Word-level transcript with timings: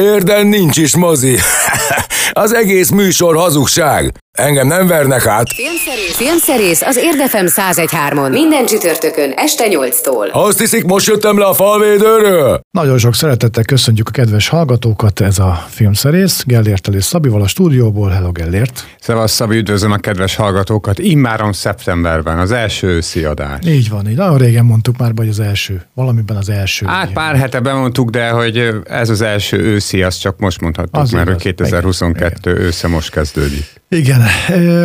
Érden 0.00 0.46
nincs 0.46 0.76
is 0.76 0.96
mozi. 0.96 1.38
Az 2.30 2.52
egész 2.52 2.90
műsor 2.90 3.36
hazugság. 3.36 4.21
Engem 4.38 4.66
nem 4.66 4.86
vernek 4.86 5.26
át. 5.26 5.52
Filmszerész, 5.52 6.16
Filmszerész 6.16 6.82
az 6.82 6.96
Érdefem 6.96 7.46
1013-on. 7.48 8.30
Minden 8.30 8.66
csütörtökön 8.66 9.32
este 9.36 9.64
8-tól. 9.68 10.30
Azt 10.32 10.58
hiszik, 10.58 10.84
most 10.84 11.06
jöttem 11.06 11.38
le 11.38 11.44
a 11.44 11.52
falvédőről? 11.54 12.60
Nagyon 12.70 12.98
sok 12.98 13.14
szeretettel 13.14 13.64
köszöntjük 13.64 14.08
a 14.08 14.10
kedves 14.10 14.48
hallgatókat, 14.48 15.20
ez 15.20 15.38
a 15.38 15.66
filmszerész. 15.68 16.42
Gellért 16.46 16.88
és 16.88 17.04
Szabival 17.04 17.42
a 17.42 17.46
stúdióból. 17.46 18.10
Hello 18.10 18.32
Gellért. 18.32 18.86
Szevasz 19.00 19.32
Szabi, 19.32 19.56
üdvözlöm 19.56 19.92
a 19.92 19.96
kedves 19.96 20.34
hallgatókat. 20.36 20.98
Immáron 20.98 21.52
szeptemberben, 21.52 22.38
az 22.38 22.50
első 22.52 22.86
őszi 22.86 23.24
adás. 23.24 23.58
Így 23.66 23.88
van, 23.88 24.08
így 24.08 24.16
nagyon 24.16 24.38
régen 24.38 24.64
mondtuk 24.64 24.96
már, 24.96 25.12
hogy 25.16 25.28
az 25.28 25.40
első, 25.40 25.82
valamiben 25.94 26.36
az 26.36 26.48
első. 26.48 26.86
Hát 26.86 27.12
pár 27.12 27.36
hete 27.36 27.60
bemondtuk, 27.60 28.10
de 28.10 28.28
hogy 28.30 28.70
ez 28.84 29.08
az 29.10 29.20
első 29.20 29.56
őszi, 29.58 30.02
azt 30.02 30.20
csak 30.20 30.38
most 30.38 30.60
mondhattuk, 30.60 31.02
az 31.02 31.10
mert 31.10 31.26
igaz. 31.28 31.42
hogy 31.42 31.54
2022 31.54 32.50
igen, 32.50 32.62
ősze 32.62 32.88
most 32.88 33.10
kezdődik. 33.10 33.81
Igen, 33.92 34.20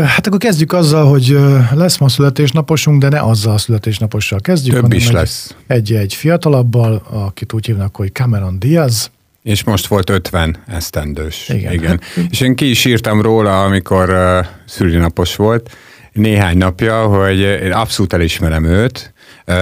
hát 0.06 0.28
akkor 0.28 0.40
kezdjük 0.40 0.74
azzal, 0.74 1.10
hogy 1.10 1.38
lesz 1.74 1.98
ma 1.98 2.10
születésnaposunk, 2.10 3.02
de 3.02 3.10
ne 3.10 3.22
azzal 3.22 3.54
a 3.54 3.58
születésnapossal 3.58 4.40
kezdjük. 4.40 4.76
Több 4.76 4.94
is 4.94 5.12
lesz. 5.12 5.56
Egy-egy 5.68 6.14
fiatalabbal, 6.14 7.02
akit 7.10 7.54
úgy 7.54 7.66
hívnak, 7.66 7.96
hogy 7.96 8.12
Cameron 8.12 8.60
Diaz, 8.60 9.12
és 9.44 9.64
most 9.64 9.88
volt 9.88 10.10
50 10.10 10.58
esztendős. 10.68 11.50
Igen. 11.50 11.74
Igen. 11.74 12.02
És 12.30 12.42
én 12.42 12.56
ki 12.56 12.70
is 12.70 12.86
írtam 12.86 13.22
róla, 13.22 13.64
amikor 13.64 14.10
uh, 14.10 14.46
szülinapos 14.66 15.36
volt, 15.36 15.78
néhány 16.12 16.58
napja, 16.58 17.06
hogy 17.06 17.40
én 17.40 17.72
abszolút 17.72 18.14
elismerem 18.14 18.64
őt, 18.64 19.14
uh, 19.48 19.56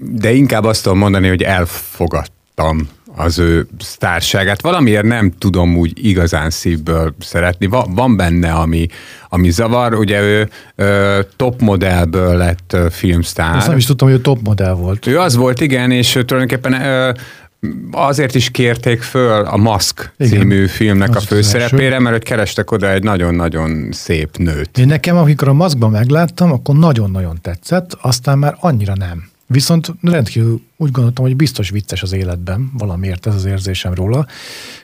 de 0.00 0.32
inkább 0.32 0.64
azt 0.64 0.82
tudom 0.82 0.98
mondani, 0.98 1.28
hogy 1.28 1.42
elfogadtam 1.42 2.88
az 3.18 3.38
ő 3.38 3.66
sztárságát. 3.78 4.62
Valamiért 4.62 5.04
nem 5.04 5.32
tudom 5.38 5.76
úgy 5.76 6.06
igazán 6.06 6.50
szívből 6.50 7.14
szeretni. 7.20 7.66
Va, 7.66 7.86
van 7.90 8.16
benne, 8.16 8.52
ami, 8.52 8.86
ami 9.28 9.50
zavar. 9.50 9.94
Ugye 9.94 10.20
ő 10.22 10.48
ö, 10.74 11.20
top 11.36 11.60
modellből 11.60 12.36
lett 12.36 12.76
filmsztár. 12.90 13.56
Azt 13.56 13.66
nem 13.68 13.76
is 13.76 13.84
tudtam, 13.84 14.08
hogy 14.08 14.16
ő 14.16 14.20
top 14.20 14.38
modell 14.42 14.74
volt. 14.74 15.06
Ő 15.06 15.18
az 15.18 15.36
volt, 15.36 15.60
igen, 15.60 15.90
és 15.90 16.12
tulajdonképpen 16.26 16.72
ö, 16.72 17.10
azért 17.90 18.34
is 18.34 18.50
kérték 18.50 19.02
föl 19.02 19.44
a 19.44 19.56
Mask 19.56 20.12
Igen. 20.16 20.40
című 20.40 20.66
filmnek 20.66 21.16
a 21.16 21.20
főszerepére, 21.20 21.98
mert 21.98 22.14
hogy 22.14 22.24
kerestek 22.24 22.70
oda 22.70 22.90
egy 22.90 23.02
nagyon-nagyon 23.02 23.88
szép 23.92 24.36
nőt. 24.36 24.78
Én 24.78 24.86
nekem, 24.86 25.16
amikor 25.16 25.48
a 25.48 25.52
Maskban 25.52 25.90
megláttam, 25.90 26.52
akkor 26.52 26.74
nagyon-nagyon 26.74 27.38
tetszett, 27.42 27.96
aztán 28.00 28.38
már 28.38 28.56
annyira 28.60 28.94
nem. 28.94 29.28
Viszont 29.50 29.94
rendkívül 30.02 30.60
úgy 30.76 30.90
gondoltam, 30.90 31.24
hogy 31.24 31.36
biztos 31.36 31.70
vicces 31.70 32.02
az 32.02 32.12
életben, 32.12 32.70
valamiért 32.78 33.26
ez 33.26 33.34
az 33.34 33.44
érzésem 33.44 33.94
róla. 33.94 34.26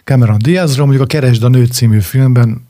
Cameron 0.04 0.38
Diazról, 0.38 0.86
mondjuk 0.86 1.08
a 1.08 1.12
Keresd 1.12 1.42
a 1.42 1.48
nőt 1.48 1.72
című 1.72 2.00
filmben 2.00 2.66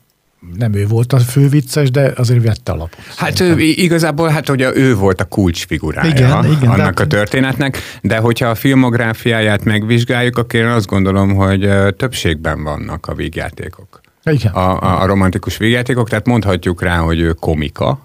nem 0.53 0.73
ő 0.73 0.87
volt 0.87 1.13
a 1.13 1.19
fő 1.19 1.49
vicces, 1.49 1.91
de 1.91 2.13
azért 2.15 2.43
vette 2.43 2.71
alapot. 2.71 2.99
Hát 3.15 3.39
ő, 3.39 3.59
igazából 3.59 4.29
hát 4.29 4.49
ugye 4.49 4.75
ő 4.75 4.95
volt 4.95 5.21
a 5.21 5.25
kulcsfigurája 5.25 6.09
igen, 6.09 6.45
igen, 6.51 6.69
annak 6.69 6.93
de... 6.93 7.03
a 7.03 7.07
történetnek, 7.07 7.77
de 8.01 8.17
hogyha 8.17 8.47
a 8.47 8.55
filmográfiáját 8.55 9.63
megvizsgáljuk, 9.63 10.37
akkor 10.37 10.59
én 10.59 10.65
azt 10.65 10.85
gondolom, 10.85 11.35
hogy 11.35 11.69
többségben 11.97 12.63
vannak 12.63 13.07
a 13.07 13.13
vígjátékok. 13.13 14.01
Igen. 14.23 14.51
A, 14.51 14.81
a, 14.81 15.01
a 15.01 15.05
romantikus 15.05 15.57
vígjátékok, 15.57 16.09
tehát 16.09 16.25
mondhatjuk 16.25 16.81
rá, 16.81 16.97
hogy 16.97 17.19
ő 17.19 17.33
komika, 17.33 17.99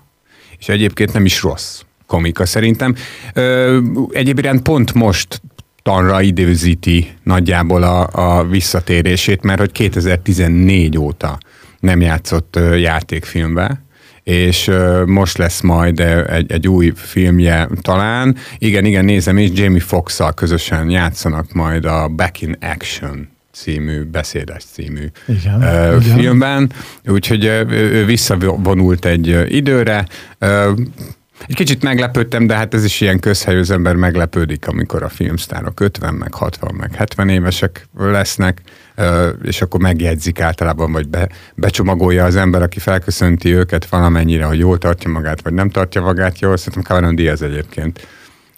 és 0.58 0.68
egyébként 0.68 1.12
nem 1.12 1.24
is 1.24 1.42
rossz 1.42 1.80
komika 2.10 2.46
szerintem. 2.46 2.94
Ö, 3.34 3.78
egyébként 4.10 4.62
pont 4.62 4.94
most 4.94 5.40
tanra 5.82 6.20
időzíti 6.20 7.12
nagyjából 7.22 7.82
a, 7.82 8.08
a 8.12 8.44
visszatérését, 8.44 9.42
mert 9.42 9.58
hogy 9.58 9.72
2014 9.72 10.98
óta 10.98 11.38
nem 11.80 12.00
játszott 12.00 12.58
játékfilmbe, 12.76 13.82
és 14.22 14.70
most 15.06 15.38
lesz 15.38 15.60
majd 15.60 16.00
egy, 16.00 16.52
egy 16.52 16.68
új 16.68 16.92
filmje 16.94 17.68
talán. 17.80 18.36
Igen, 18.58 18.84
igen, 18.84 19.04
nézem 19.04 19.38
is, 19.38 19.50
Jamie 19.54 19.80
foxx 19.80 20.20
közösen 20.34 20.90
játszanak 20.90 21.52
majd 21.52 21.84
a 21.84 22.08
Back 22.08 22.42
in 22.42 22.56
Action 22.60 23.28
című, 23.52 24.02
beszédes 24.02 24.64
című 24.72 25.06
igen, 25.26 25.54
uh, 25.54 26.02
igen. 26.02 26.18
filmben, 26.18 26.72
úgyhogy 27.06 27.44
ő 27.44 28.04
visszavonult 28.04 29.04
egy 29.04 29.46
időre, 29.48 30.06
egy 31.46 31.54
kicsit 31.54 31.82
meglepődtem, 31.82 32.46
de 32.46 32.54
hát 32.54 32.74
ez 32.74 32.84
is 32.84 33.00
ilyen 33.00 33.20
közhely, 33.20 33.58
az 33.58 33.70
ember 33.70 33.94
meglepődik, 33.94 34.66
amikor 34.66 35.02
a 35.02 35.08
filmsztárok 35.08 35.80
50, 35.80 36.14
meg 36.14 36.34
60, 36.34 36.74
meg 36.74 36.94
70 36.94 37.28
évesek 37.28 37.88
lesznek, 37.96 38.60
és 39.42 39.62
akkor 39.62 39.80
megjegyzik 39.80 40.40
általában, 40.40 40.92
vagy 40.92 41.08
be, 41.08 41.28
becsomagolja 41.54 42.24
az 42.24 42.36
ember, 42.36 42.62
aki 42.62 42.78
felköszönti 42.78 43.54
őket 43.54 43.86
valamennyire, 43.86 44.44
hogy 44.44 44.58
jól 44.58 44.78
tartja 44.78 45.10
magát, 45.10 45.42
vagy 45.42 45.52
nem 45.52 45.70
tartja 45.70 46.00
magát 46.00 46.38
jól. 46.38 46.56
Szerintem 46.56 46.82
Cameron 46.82 47.14
Diaz 47.14 47.42
egyébként 47.42 48.06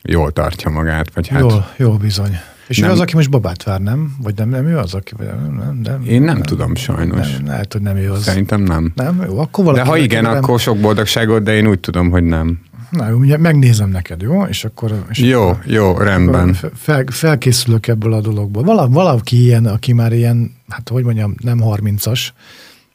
jól 0.02 0.32
tartja 0.32 0.70
magát. 0.70 1.14
Vagy 1.14 1.28
hát... 1.28 1.40
Jól, 1.40 1.70
jól 1.76 1.96
bizony. 1.96 2.38
És 2.66 2.78
nem. 2.78 2.88
ő 2.88 2.92
az, 2.92 3.00
aki 3.00 3.16
most 3.16 3.30
babát 3.30 3.62
vár, 3.62 3.80
nem? 3.80 4.16
Vagy 4.22 4.34
nem, 4.36 4.48
nem 4.48 4.66
ő 4.66 4.78
az, 4.78 4.94
aki... 4.94 5.12
Nem, 5.18 5.54
nem, 5.58 5.80
nem, 5.82 6.02
Én 6.06 6.22
nem, 6.22 6.34
nem 6.34 6.42
tudom 6.42 6.74
sajnos. 6.74 7.32
Nem, 7.32 7.46
lehet, 7.46 7.72
hogy 7.72 7.82
nem 7.82 7.96
ő 7.96 8.10
az. 8.10 8.22
Szerintem 8.22 8.60
nem. 8.60 8.92
Nem? 8.94 9.22
Jó, 9.26 9.38
akkor 9.38 9.64
valaki... 9.64 9.82
De 9.82 9.88
ha 9.88 9.96
igen, 9.96 10.22
nem... 10.22 10.36
akkor 10.36 10.60
sok 10.60 10.78
boldogságot, 10.78 11.42
de 11.42 11.54
én 11.54 11.66
úgy 11.66 11.80
tudom, 11.80 12.10
hogy 12.10 12.24
nem. 12.24 12.60
Na, 12.92 13.14
ugye 13.14 13.36
megnézem 13.36 13.90
neked, 13.90 14.20
jó? 14.20 14.44
És 14.44 14.64
akkor... 14.64 15.04
És 15.10 15.18
jó, 15.18 15.48
akkor, 15.48 15.66
jó, 15.66 15.96
rendben. 15.96 16.56
Fel, 16.74 17.04
felkészülök 17.06 17.86
ebből 17.86 18.12
a 18.12 18.20
dologból. 18.20 18.62
Vala, 18.62 18.88
valaki 18.88 19.42
ilyen, 19.42 19.66
aki 19.66 19.92
már 19.92 20.12
ilyen, 20.12 20.56
hát 20.68 20.88
hogy 20.88 21.04
mondjam, 21.04 21.34
nem 21.42 21.60
30-as, 21.64 22.28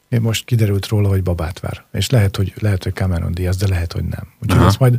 én 0.08 0.20
most 0.20 0.44
kiderült 0.44 0.86
róla, 0.86 1.08
hogy 1.08 1.22
babát 1.22 1.60
vár. 1.60 1.84
És 1.92 2.10
lehet, 2.10 2.36
hogy, 2.36 2.52
lehet, 2.58 2.82
hogy 2.82 2.94
Cameron 2.94 3.32
Diaz, 3.32 3.56
de 3.56 3.68
lehet, 3.68 3.92
hogy 3.92 4.04
nem. 4.04 4.26
Úgyhogy 4.42 4.66
ezt 4.66 4.78
majd 4.78 4.96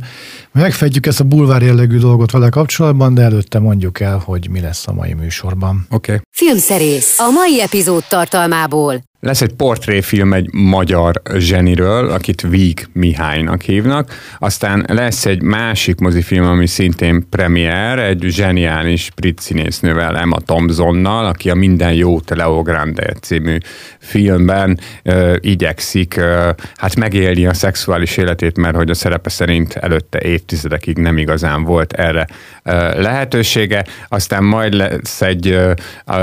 megfedjük 0.52 1.06
ezt 1.06 1.20
a 1.20 1.24
bulvár 1.24 1.62
jellegű 1.62 1.98
dolgot 1.98 2.30
vele 2.30 2.48
kapcsolatban, 2.48 3.14
de 3.14 3.22
előtte 3.22 3.58
mondjuk 3.58 4.00
el, 4.00 4.18
hogy 4.18 4.48
mi 4.50 4.60
lesz 4.60 4.86
a 4.86 4.92
mai 4.92 5.12
műsorban. 5.12 5.86
Oké. 5.90 6.12
Okay. 6.12 6.24
Filmszerész 6.30 7.18
a 7.18 7.30
mai 7.30 7.60
epizód 7.60 8.04
tartalmából. 8.08 9.02
Lesz 9.22 9.40
egy 9.40 9.52
portréfilm 9.52 10.32
egy 10.32 10.52
magyar 10.52 11.22
zseniről, 11.34 12.10
akit 12.10 12.40
Víg 12.40 12.88
Mihálynak 12.92 13.62
hívnak, 13.62 14.12
aztán 14.38 14.84
lesz 14.88 15.26
egy 15.26 15.42
másik 15.42 15.98
mozifilm, 15.98 16.44
ami 16.44 16.66
szintén 16.66 17.28
premier, 17.30 17.98
egy 17.98 18.24
zseniális 18.28 19.10
brit 19.16 19.38
színésznővel, 19.38 20.16
Emma 20.16 20.38
Thompsonnal, 20.38 21.26
aki 21.26 21.50
a 21.50 21.54
Minden 21.54 21.92
jó 21.92 22.20
Leo 22.28 22.62
Grande 22.62 23.12
című 23.20 23.56
filmben 23.98 24.78
ö, 25.02 25.36
igyekszik 25.40 26.16
ö, 26.16 26.50
hát 26.76 26.96
megélni 26.96 27.46
a 27.46 27.54
szexuális 27.54 28.16
életét, 28.16 28.56
mert 28.56 28.76
hogy 28.76 28.90
a 28.90 28.94
szerepe 28.94 29.30
szerint 29.30 29.74
előtte 29.74 30.20
évtizedekig 30.20 30.98
nem 30.98 31.18
igazán 31.18 31.62
volt 31.62 31.92
erre 31.92 32.26
ö, 32.62 33.00
lehetősége. 33.00 33.84
Aztán 34.08 34.44
majd 34.44 34.72
lesz 34.72 35.22
egy 35.22 35.48
ö, 35.48 35.72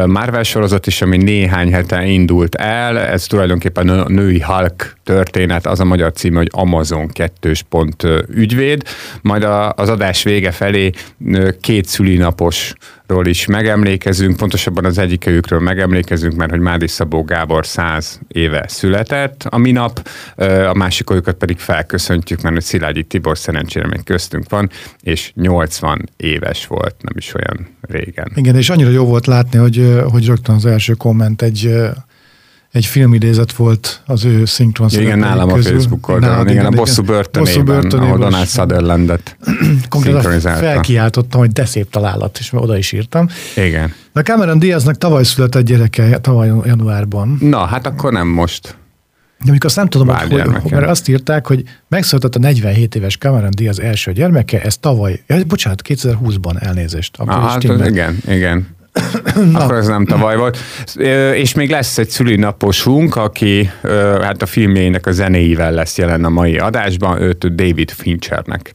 Marvel 0.05 0.43
sorozat 0.43 0.87
is, 0.87 1.01
ami 1.01 1.17
néhány 1.17 1.73
hete 1.73 2.05
indult 2.05 2.55
el, 2.55 2.85
el, 2.87 2.99
ez 2.99 3.25
tulajdonképpen 3.25 3.89
a 3.89 4.09
női 4.09 4.41
Hulk 4.41 4.95
történet, 5.03 5.65
az 5.65 5.79
a 5.79 5.85
magyar 5.85 6.11
cím, 6.11 6.35
hogy 6.35 6.49
Amazon 6.51 7.07
kettős 7.07 7.61
pont 7.69 8.03
ügyvéd, 8.29 8.83
majd 9.21 9.43
az 9.75 9.89
adás 9.89 10.23
vége 10.23 10.51
felé 10.51 10.91
két 11.61 11.85
szülinapos 11.85 12.73
ról 13.07 13.27
is 13.27 13.45
megemlékezünk, 13.45 14.37
pontosabban 14.37 14.85
az 14.85 14.97
egyikőjükről 14.97 15.59
megemlékezünk, 15.59 16.35
mert 16.35 16.51
hogy 16.51 16.59
Mádi 16.59 16.87
Szabó 16.87 17.23
Gábor 17.23 17.65
száz 17.65 18.19
éve 18.27 18.65
született 18.67 19.43
a 19.49 19.57
minap, 19.57 20.07
a 20.67 20.73
másikoljukat 20.73 21.35
pedig 21.35 21.57
felköszöntjük, 21.57 22.41
mert 22.41 22.55
hogy 22.55 22.63
Szilágyi 22.63 23.03
Tibor 23.03 23.37
szerencsére 23.37 23.87
még 23.87 24.03
köztünk 24.03 24.49
van, 24.49 24.69
és 25.01 25.31
80 25.35 26.09
éves 26.17 26.67
volt, 26.67 26.95
nem 27.01 27.13
is 27.17 27.33
olyan 27.33 27.67
régen. 27.81 28.31
Igen, 28.35 28.55
és 28.55 28.69
annyira 28.69 28.89
jó 28.89 29.05
volt 29.05 29.25
látni, 29.25 29.59
hogy, 29.59 30.01
hogy 30.09 30.25
rögtön 30.25 30.55
az 30.55 30.65
első 30.65 30.93
komment 30.93 31.41
egy 31.41 31.89
egy 32.77 32.85
filmidézet 32.85 33.51
volt 33.51 34.01
az 34.05 34.25
ő 34.25 34.45
szinkron 34.45 34.87
ja, 34.91 35.01
Igen, 35.01 35.19
nálam 35.19 35.53
közül. 35.53 35.71
a 35.71 35.75
Facebook 35.75 36.07
oldalon, 36.07 36.41
igen, 36.41 36.51
igen, 36.51 36.65
a 36.65 36.69
Bosszú 36.69 37.03
börtönében, 37.03 37.65
börtönében 37.65 38.01
ahol 38.01 38.17
Donald 38.17 38.47
Sutherlandet 38.47 39.37
szinkronizálta. 40.01 40.59
felkiáltottam, 40.59 41.39
hogy 41.39 41.51
de 41.51 41.65
szép 41.65 41.89
találat, 41.89 42.37
és 42.39 42.53
oda 42.53 42.77
is 42.77 42.91
írtam. 42.91 43.27
Igen. 43.55 43.93
Na 44.13 44.21
Cameron 44.21 44.59
Diaznak 44.59 44.97
tavaly 44.97 45.23
született 45.23 45.65
gyereke, 45.65 46.17
tavaly 46.17 46.51
januárban. 46.65 47.37
Na, 47.41 47.65
hát 47.65 47.87
akkor 47.87 48.11
nem 48.11 48.27
most. 48.27 48.77
De 49.43 49.49
amikor 49.49 49.65
azt 49.65 49.75
nem 49.75 49.87
tudom, 49.87 50.07
hogy, 50.07 50.41
hogy, 50.41 50.71
mert 50.71 50.87
azt 50.87 51.07
írták, 51.07 51.47
hogy 51.47 51.63
megszületett 51.87 52.35
a 52.35 52.39
47 52.39 52.95
éves 52.95 53.17
Cameron 53.17 53.51
Diaz 53.55 53.79
első 53.79 54.11
gyermeke, 54.11 54.61
ez 54.61 54.77
tavaly, 54.77 55.21
ja, 55.27 55.43
bocsánat, 55.47 55.81
2020-ban 55.87 56.61
elnézést. 56.61 57.17
Ah, 57.17 57.49
hát, 57.49 57.63
igen, 57.63 58.17
igen. 58.27 58.76
Akkor 59.53 59.75
ez 59.75 59.87
nem 59.87 60.05
tavaly 60.05 60.37
volt. 60.37 60.57
És 61.33 61.53
még 61.53 61.69
lesz 61.69 61.97
egy 61.97 62.09
szülinaposunk, 62.09 63.15
aki 63.15 63.71
hát 64.21 64.41
a 64.41 64.45
filmjének 64.45 65.05
a 65.05 65.11
zenéivel 65.11 65.71
lesz 65.71 65.97
jelen 65.97 66.25
a 66.25 66.29
mai 66.29 66.57
adásban, 66.57 67.21
őt 67.21 67.55
David 67.55 67.91
Finchernek 67.91 68.73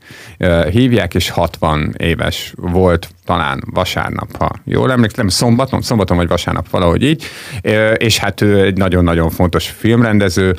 hívják, 0.71 1.15
és 1.15 1.31
60 1.31 1.95
éves 1.99 2.53
volt 2.57 3.09
talán 3.25 3.63
vasárnap, 3.71 4.37
ha 4.37 4.51
jól 4.65 4.93
emlékszem, 4.93 5.29
szombaton, 5.29 5.83
szombaton 5.83 6.17
vagy 6.17 6.29
vasárnap 6.29 6.71
valahogy 6.71 7.03
így, 7.03 7.25
és 7.97 8.19
hát 8.19 8.41
ő 8.41 8.65
egy 8.65 8.77
nagyon-nagyon 8.77 9.31
fontos 9.31 9.69
filmrendező, 9.69 10.55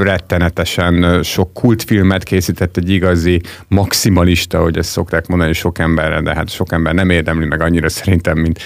rettenetesen 0.00 1.22
sok 1.22 1.54
kultfilmet 1.54 2.22
készített, 2.22 2.76
egy 2.76 2.90
igazi 2.90 3.40
maximalista, 3.68 4.60
hogy 4.60 4.78
ezt 4.78 4.90
szokták 4.90 5.26
mondani 5.26 5.52
sok 5.52 5.78
emberre, 5.78 6.20
de 6.20 6.34
hát 6.34 6.50
sok 6.50 6.72
ember 6.72 6.94
nem 6.94 7.10
érdemli 7.10 7.46
meg 7.46 7.62
annyira 7.62 7.88
szerintem, 7.88 8.38
mint 8.38 8.58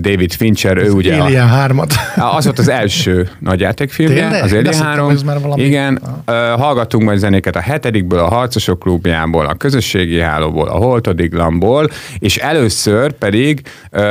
David 0.00 0.32
Fincher. 0.32 0.76
Ő 0.76 0.90
ugye 0.90 1.16
Alien 1.16 1.44
a, 1.44 1.46
3 1.46 1.78
Az 2.16 2.44
volt 2.44 2.58
az 2.58 2.68
első 2.68 3.28
nagyjátékfilmje, 3.38 4.22
Tényleg? 4.22 4.42
az 4.42 4.52
Alien 4.52 4.74
3. 4.74 5.58
Igen, 5.58 6.02
uh, 6.02 6.34
hallgatunk 6.60 7.04
majd 7.04 7.18
zenéket 7.18 7.56
a 7.56 7.60
hetedikből, 7.60 8.18
a 8.18 8.28
Harcosok 8.28 8.78
klubjából, 8.78 9.46
a 9.46 9.54
közösségi 9.54 10.20
hálóból, 10.20 10.68
a 10.68 10.76
Holtodiglamból, 10.76 11.88
és 12.18 12.36
először 12.42 13.12
pedig 13.12 13.62
uh, 13.92 14.02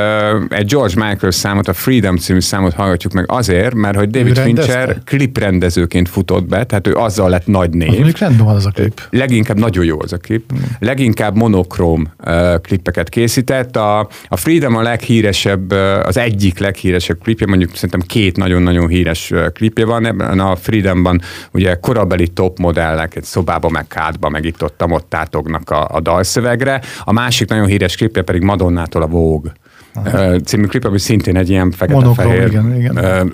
egy 0.48 0.66
George 0.66 1.06
Michael 1.06 1.32
számot, 1.32 1.68
a 1.68 1.72
Freedom 1.72 2.16
című 2.16 2.40
számot 2.40 2.72
hallgatjuk 2.72 3.12
meg 3.12 3.24
azért, 3.28 3.74
mert 3.74 3.96
hogy 3.96 4.10
David 4.10 4.38
Fincher 4.38 4.98
kliprendezőként 5.04 6.08
futott 6.08 6.48
be, 6.48 6.64
tehát 6.64 6.86
ő 6.86 6.94
azzal 6.94 7.30
lett 7.30 7.46
nagy 7.46 7.70
név. 7.70 8.06
Az 8.06 8.16
rendben 8.16 8.46
van 8.46 8.56
az 8.56 8.66
a 8.66 8.70
klip. 8.70 9.00
Leginkább 9.10 9.58
nagyon 9.58 9.84
jó 9.84 10.00
az 10.00 10.12
a 10.12 10.16
klip. 10.16 10.52
Mm. 10.54 10.58
Leginkább 10.78 11.36
monokróm 11.36 12.12
uh, 12.24 12.60
klipeket 12.60 13.08
készített. 13.08 13.76
A, 13.76 14.08
a 14.28 14.36
Freedom 14.36 14.76
a 14.76 14.82
leghíresebb, 14.82 15.72
uh, 15.72 16.06
az 16.06 16.16
egyik 16.16 16.58
leghíresebb 16.58 17.18
klipje, 17.22 17.46
mondjuk 17.46 17.74
szerintem 17.74 18.00
két 18.00 18.36
nagyon-nagyon 18.36 18.88
híres 18.88 19.30
uh, 19.30 19.46
klipje 19.52 19.84
van. 19.84 20.06
Ebben 20.06 20.40
a 20.40 20.56
Freedomban 20.56 21.20
ugye 21.52 21.74
korabeli 21.74 22.28
top 22.28 22.58
modellek 22.58 23.16
egy 23.16 23.24
szobába, 23.24 23.68
meg 23.68 23.86
kádba, 23.86 24.28
meg 24.28 24.44
itt 24.44 24.62
ott, 24.62 24.84
ott 24.88 25.14
átognak 25.14 25.70
a, 25.70 25.88
a 25.88 26.00
dalszövegre. 26.00 26.80
A 27.04 27.12
másik 27.12 27.48
nagyon 27.48 27.66
híres 27.66 27.94
klipje 28.12 28.22
pedig 28.22 28.42
Madonnától 28.42 29.02
a 29.02 29.06
Vogue 29.06 29.52
Aha. 29.94 30.40
című 30.40 30.66
klip, 30.66 30.84
ami 30.84 30.98
szintén 30.98 31.36
egy 31.36 31.50
ilyen 31.50 31.70
fekete-fehér 31.70 32.60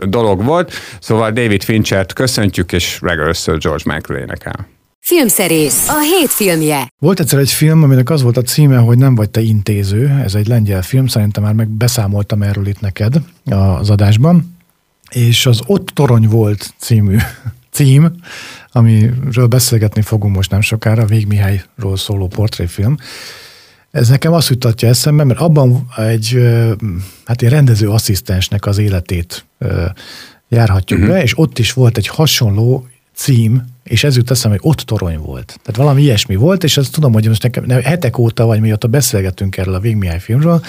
dolog 0.08 0.44
volt. 0.44 0.72
Szóval 1.00 1.30
David 1.30 1.62
Finchert 1.62 2.12
köszöntjük, 2.12 2.72
és 2.72 2.98
legelőször 3.00 3.58
George 3.58 3.94
Michael 3.94 4.20
énekel. 4.20 4.66
Filmszerész, 5.00 5.88
a 5.88 6.00
hét 6.00 6.30
filmje. 6.30 6.92
Volt 6.98 7.20
egyszer 7.20 7.38
egy 7.38 7.50
film, 7.50 7.82
aminek 7.82 8.10
az 8.10 8.22
volt 8.22 8.36
a 8.36 8.42
címe, 8.42 8.76
hogy 8.76 8.98
Nem 8.98 9.14
vagy 9.14 9.30
te 9.30 9.40
intéző. 9.40 10.20
Ez 10.24 10.34
egy 10.34 10.46
lengyel 10.46 10.82
film, 10.82 11.06
szerintem 11.06 11.42
már 11.42 11.52
meg 11.52 11.68
beszámoltam 11.68 12.42
erről 12.42 12.66
itt 12.66 12.80
neked 12.80 13.14
az 13.50 13.90
adásban. 13.90 14.56
És 15.10 15.46
az 15.46 15.60
Ott 15.66 15.86
torony 15.86 16.28
volt 16.28 16.72
című 16.78 17.16
cím, 17.72 18.10
amiről 18.72 19.46
beszélgetni 19.46 20.02
fogunk 20.02 20.34
most 20.34 20.50
nem 20.50 20.60
sokára, 20.60 21.04
Vég 21.04 21.26
Mihályról 21.26 21.96
szóló 21.96 22.26
portréfilm. 22.26 22.96
Ez 23.90 24.08
nekem 24.08 24.32
azt 24.32 24.48
jutatja 24.48 24.88
eszembe, 24.88 25.24
mert 25.24 25.40
abban 25.40 25.88
egy 25.96 26.38
hát 27.24 27.42
egy 27.42 27.48
rendező 27.48 27.90
asszisztensnek 27.90 28.66
az 28.66 28.78
életét 28.78 29.46
járhatjuk 30.48 30.98
uh-huh. 30.98 31.14
be, 31.14 31.22
és 31.22 31.38
ott 31.38 31.58
is 31.58 31.72
volt 31.72 31.96
egy 31.96 32.06
hasonló 32.06 32.86
cím, 33.14 33.64
és 33.84 34.04
ez 34.04 34.16
jut 34.16 34.30
eszembe, 34.30 34.58
hogy 34.60 34.70
ott 34.70 34.80
torony 34.80 35.18
volt. 35.18 35.46
Tehát 35.46 35.80
valami 35.80 36.02
ilyesmi 36.02 36.36
volt, 36.36 36.64
és 36.64 36.76
azt 36.76 36.92
tudom, 36.92 37.12
hogy 37.12 37.28
most 37.28 37.42
nekem 37.42 37.68
hetek 37.68 38.18
óta, 38.18 38.46
vagy 38.46 38.60
mióta 38.60 38.88
beszélgetünk 38.88 39.56
erről 39.56 39.74
a 39.74 39.80
Végmihály 39.80 40.20
filmről, 40.20 40.60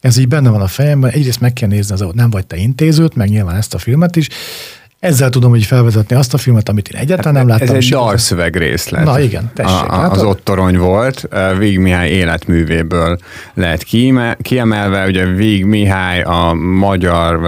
ez 0.00 0.16
így 0.16 0.28
benne 0.28 0.50
van 0.50 0.60
a 0.60 0.66
fejemben, 0.66 1.10
egyrészt 1.10 1.40
meg 1.40 1.52
kell 1.52 1.68
nézni, 1.68 1.94
az, 1.94 2.04
nem 2.12 2.30
vagy 2.30 2.46
te 2.46 2.56
intézőt, 2.56 3.14
meg 3.14 3.28
nyilván 3.28 3.56
ezt 3.56 3.74
a 3.74 3.78
filmet 3.78 4.16
is, 4.16 4.28
ezzel 5.04 5.30
tudom 5.30 5.50
hogy 5.50 5.64
felvezetni 5.64 6.16
azt 6.16 6.34
a 6.34 6.38
filmet, 6.38 6.68
amit 6.68 6.88
én 6.88 7.00
egyáltalán 7.00 7.34
nem 7.34 7.48
láttam. 7.48 7.76
Ez 7.76 7.84
egy 7.84 7.90
dalszöveg 7.90 8.56
részlet. 8.56 9.04
Na 9.04 9.20
igen, 9.20 9.50
tessék. 9.54 9.90
A, 9.90 10.04
a, 10.04 10.10
az 10.10 10.22
ott 10.22 10.44
torony 10.44 10.78
volt, 10.78 11.28
Vég 11.58 11.78
Mihály 11.78 12.10
életművéből 12.10 13.18
lehet 13.54 13.82
kiemelve. 14.42 15.06
Ugye 15.06 15.24
Vég 15.26 15.64
Mihály 15.64 16.22
a 16.22 16.52
magyar 16.54 17.40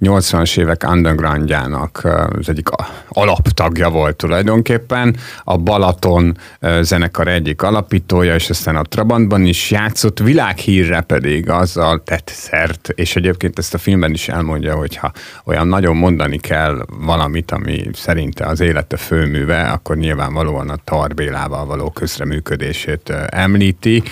80-as 0.00 0.58
évek 0.58 0.86
undergroundjának 0.90 2.00
az 2.38 2.48
egyik 2.48 2.68
alaptagja 3.08 3.90
volt 3.90 4.16
tulajdonképpen. 4.16 5.16
A 5.44 5.56
Balaton 5.56 6.36
zenekar 6.80 7.28
egyik 7.28 7.62
alapítója, 7.62 8.34
és 8.34 8.50
aztán 8.50 8.76
a 8.76 8.82
Trabantban 8.82 9.44
is 9.44 9.70
játszott, 9.70 10.18
világhírre 10.18 11.00
pedig 11.00 11.50
azzal 11.50 12.02
tett 12.04 12.30
szert, 12.34 12.88
és 12.94 13.16
egyébként 13.16 13.58
ezt 13.58 13.74
a 13.74 13.78
filmben 13.78 14.12
is 14.12 14.28
elmondja, 14.28 14.74
hogyha 14.74 15.12
olyan 15.44 15.66
nagyon 15.68 15.96
mondani 15.96 16.38
kell 16.38 16.83
valamit, 16.88 17.50
ami 17.50 17.82
szerinte 17.92 18.46
az 18.46 18.60
élete 18.60 18.96
főműve, 18.96 19.60
akkor 19.60 19.96
nyilvánvalóan 19.96 20.68
a 20.68 20.76
Tarbélával 20.84 21.66
való 21.66 21.90
közreműködését 21.90 23.12
említi. 23.26 24.02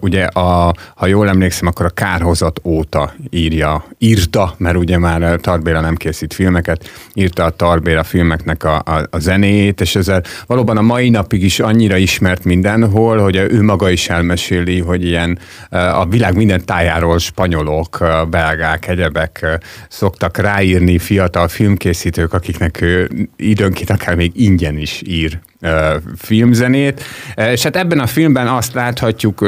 Ugye, 0.00 0.24
a, 0.24 0.74
ha 0.94 1.06
jól 1.06 1.28
emlékszem, 1.28 1.66
akkor 1.66 1.86
a 1.86 1.90
Kárhozat 1.90 2.60
óta 2.64 3.14
írja, 3.30 3.84
írta, 3.98 4.54
mert 4.56 4.76
ugye 4.76 4.98
már 4.98 5.40
Tarbéla 5.40 5.80
nem 5.80 5.94
készít 5.94 6.34
filmeket, 6.34 6.90
írta 7.14 7.44
a 7.44 7.50
Tarbéla 7.50 8.02
filmeknek 8.02 8.64
a, 8.64 8.76
a, 8.76 9.06
a 9.10 9.18
zenéjét, 9.18 9.80
és 9.80 9.96
ezzel 9.96 10.22
valóban 10.46 10.76
a 10.76 10.82
mai 10.82 11.08
napig 11.10 11.42
is 11.42 11.60
annyira 11.60 11.96
ismert 11.96 12.44
mindenhol, 12.44 13.18
hogy 13.18 13.36
ő 13.36 13.62
maga 13.62 13.90
is 13.90 14.08
elmeséli, 14.08 14.80
hogy 14.80 15.04
ilyen 15.04 15.38
a 15.70 16.06
világ 16.06 16.36
minden 16.36 16.64
tájáról 16.64 17.18
spanyolok, 17.18 18.04
belgák, 18.30 18.88
egyebek 18.88 19.60
szoktak 19.88 20.36
ráírni 20.36 20.98
fiatal 20.98 21.48
film 21.48 21.67
filmkészítők, 21.68 22.32
akiknek 22.32 22.84
időnként 23.36 23.90
akár 23.90 24.14
még 24.14 24.32
ingyen 24.34 24.78
is 24.78 25.02
ír 25.06 25.38
filmzenét, 26.16 27.02
és 27.34 27.62
hát 27.62 27.76
ebben 27.76 27.98
a 27.98 28.06
filmben 28.06 28.46
azt 28.46 28.74
láthatjuk 28.74 29.46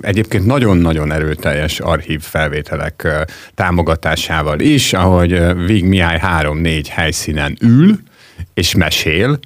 egyébként 0.00 0.46
nagyon-nagyon 0.46 1.12
erőteljes 1.12 1.80
archív 1.80 2.20
felvételek 2.20 3.08
támogatásával 3.54 4.60
is, 4.60 4.92
ahogy 4.92 5.42
Vig 5.66 5.84
Mihály 5.84 6.18
három-négy 6.18 6.88
helyszínen 6.88 7.56
ül, 7.60 7.98
és 8.54 8.74
mesél, 8.74 9.38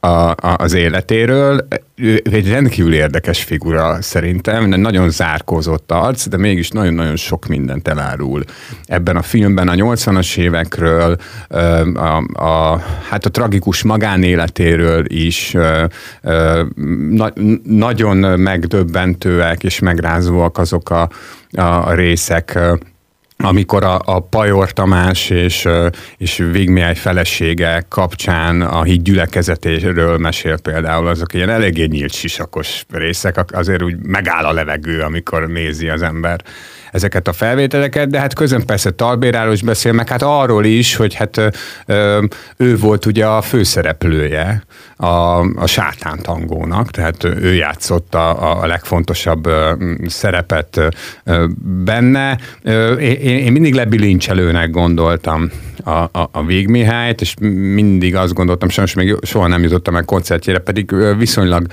a, 0.00 0.08
a, 0.08 0.36
az 0.40 0.74
életéről. 0.74 1.68
Ő 1.94 2.22
egy 2.30 2.50
rendkívül 2.50 2.94
érdekes 2.94 3.42
figura 3.42 4.02
szerintem, 4.02 4.64
nagyon 4.64 5.10
zárkózott 5.10 5.92
arc, 5.92 6.28
de 6.28 6.36
mégis 6.36 6.70
nagyon-nagyon 6.70 7.16
sok 7.16 7.46
mindent 7.46 7.88
elárul. 7.88 8.42
Ebben 8.84 9.16
a 9.16 9.22
filmben 9.22 9.68
a 9.68 9.74
80-as 9.74 10.36
évekről, 10.36 11.16
a, 11.94 12.42
a, 12.44 12.82
hát 13.08 13.24
a 13.24 13.30
tragikus 13.30 13.82
magánéletéről 13.82 15.04
is 15.06 15.56
na, 17.10 17.32
nagyon 17.62 18.16
megdöbbentőek 18.40 19.64
és 19.64 19.78
megrázóak 19.78 20.58
azok 20.58 20.90
a, 20.90 21.08
a 21.50 21.92
részek, 21.92 22.58
amikor 23.44 23.84
a, 23.84 24.00
a 24.04 24.20
Pajor 24.20 24.72
Tamás 24.72 25.30
és, 25.30 25.68
és 26.16 26.36
Vigmiáj 26.52 26.94
felesége 26.94 27.84
kapcsán 27.88 28.60
a 28.60 28.82
híd 28.82 29.02
gyülekezetéről 29.02 30.18
mesél 30.18 30.58
például, 30.58 31.06
azok 31.06 31.34
ilyen 31.34 31.48
eléggé 31.48 31.84
nyílt 31.84 32.12
sisakos 32.12 32.84
részek, 32.90 33.52
azért 33.52 33.82
úgy 33.82 33.96
megáll 33.96 34.44
a 34.44 34.52
levegő, 34.52 35.00
amikor 35.00 35.46
nézi 35.46 35.88
az 35.88 36.02
ember 36.02 36.40
ezeket 36.92 37.28
a 37.28 37.32
felvételeket, 37.32 38.08
de 38.08 38.18
hát 38.18 38.34
közön 38.34 38.66
persze 38.66 38.90
Talbéráról 38.90 39.52
is 39.52 39.62
beszél, 39.62 39.92
meg 39.92 40.08
hát 40.08 40.22
arról 40.22 40.64
is, 40.64 40.96
hogy 40.96 41.14
hát 41.14 41.40
ő 42.56 42.76
volt 42.76 43.06
ugye 43.06 43.26
a 43.26 43.42
főszereplője 43.42 44.62
a, 44.96 45.06
a 45.38 45.66
sátántangónak, 45.66 46.90
tehát 46.90 47.24
ő 47.24 47.54
játszott 47.54 48.14
a, 48.14 48.60
a 48.62 48.66
legfontosabb 48.66 49.48
szerepet 50.06 50.80
benne. 51.84 52.38
Én, 52.98 53.16
én 53.20 53.52
mindig 53.52 53.74
lebilincselőnek 53.74 54.70
gondoltam 54.70 55.50
a, 55.84 55.90
a, 55.90 56.28
a 56.32 56.44
Végmihályt, 56.44 57.20
és 57.20 57.34
mindig 57.74 58.16
azt 58.16 58.34
gondoltam, 58.34 58.68
sajnos 58.68 58.94
még 58.94 59.16
soha 59.22 59.46
nem 59.46 59.62
jutottam 59.62 59.94
meg 59.94 60.04
koncertjére, 60.04 60.58
pedig 60.58 60.94
viszonylag 61.18 61.66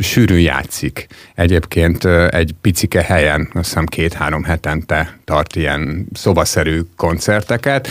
sűrűn 0.00 0.40
játszik. 0.40 1.06
Egyébként 1.34 2.04
egy 2.30 2.54
picike 2.60 3.02
helyen, 3.02 3.48
azt 3.54 3.68
hiszem 3.68 3.84
két-három 3.84 4.42
hetente 4.42 5.18
tart 5.24 5.56
ilyen 5.56 6.06
szobaszerű 6.12 6.80
koncerteket, 6.96 7.88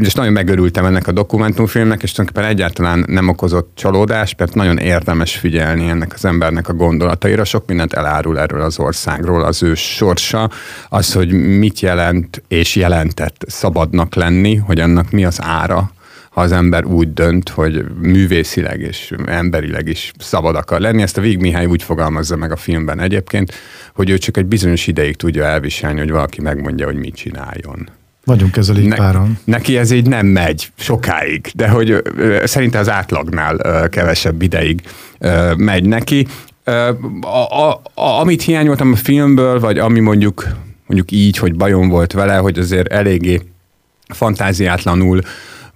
és 0.00 0.14
nagyon 0.14 0.32
megörültem 0.32 0.84
ennek 0.84 1.06
a 1.06 1.12
dokumentumfilmnek, 1.12 2.02
és 2.02 2.12
tulajdonképpen 2.12 2.50
egyáltalán 2.50 3.04
nem 3.06 3.28
okozott 3.28 3.70
csalódást, 3.74 4.38
mert 4.38 4.54
nagyon 4.54 4.78
érdemes 4.78 5.36
figyelni 5.36 5.88
ennek 5.88 6.12
az 6.14 6.24
embernek 6.24 6.68
a 6.68 6.72
gondolataira, 6.72 7.44
sok 7.44 7.66
mindent 7.66 7.92
elárul 7.92 8.38
erről 8.38 8.60
az 8.60 8.78
országról, 8.78 9.44
az 9.44 9.62
ő 9.62 9.74
sorsa, 9.74 10.50
az, 10.88 11.12
hogy 11.12 11.32
mit 11.32 11.80
jelent 11.80 12.42
és 12.48 12.76
jelentett 12.76 13.44
szabadnak 13.46 14.14
lenni, 14.14 14.54
hogy 14.66 14.80
annak 14.80 15.10
mi 15.10 15.24
az 15.24 15.38
ára, 15.42 15.90
ha 16.30 16.40
az 16.40 16.52
ember 16.52 16.84
úgy 16.84 17.12
dönt, 17.12 17.48
hogy 17.48 17.84
művészileg 18.00 18.80
és 18.80 19.14
emberileg 19.26 19.88
is 19.88 20.12
szabad 20.18 20.56
akar 20.56 20.80
lenni. 20.80 21.02
Ezt 21.02 21.18
a 21.18 21.20
Vég 21.20 21.38
Mihály 21.38 21.66
úgy 21.66 21.82
fogalmazza 21.82 22.36
meg 22.36 22.52
a 22.52 22.56
filmben 22.56 23.00
egyébként, 23.00 23.52
hogy 23.94 24.10
ő 24.10 24.18
csak 24.18 24.36
egy 24.36 24.46
bizonyos 24.46 24.86
ideig 24.86 25.16
tudja 25.16 25.44
elviselni, 25.44 25.98
hogy 25.98 26.10
valaki 26.10 26.40
megmondja, 26.40 26.86
hogy 26.86 26.96
mit 26.96 27.14
csináljon. 27.14 27.88
Vagyunk 28.24 28.56
ezzel 28.56 28.76
így 28.76 28.88
ne, 28.88 28.96
páran. 28.96 29.38
Neki 29.44 29.76
ez 29.76 29.90
így 29.90 30.06
nem 30.06 30.26
megy 30.26 30.72
sokáig, 30.76 31.50
de 31.54 31.68
hogy 31.68 31.90
ö, 32.16 32.42
szerinte 32.44 32.78
az 32.78 32.90
átlagnál 32.90 33.56
ö, 33.62 33.88
kevesebb 33.88 34.42
ideig 34.42 34.80
ö, 35.18 35.54
megy 35.56 35.84
neki 35.84 36.26
a, 36.66 36.70
a, 37.20 37.82
a, 37.94 38.20
amit 38.20 38.42
hiányoltam 38.42 38.92
a 38.92 38.96
filmből, 38.96 39.60
vagy 39.60 39.78
ami 39.78 40.00
mondjuk, 40.00 40.46
mondjuk 40.86 41.10
így, 41.10 41.36
hogy 41.36 41.54
bajom 41.56 41.88
volt 41.88 42.12
vele, 42.12 42.36
hogy 42.36 42.58
azért 42.58 42.92
eléggé 42.92 43.40
fantáziátlanul 44.14 45.20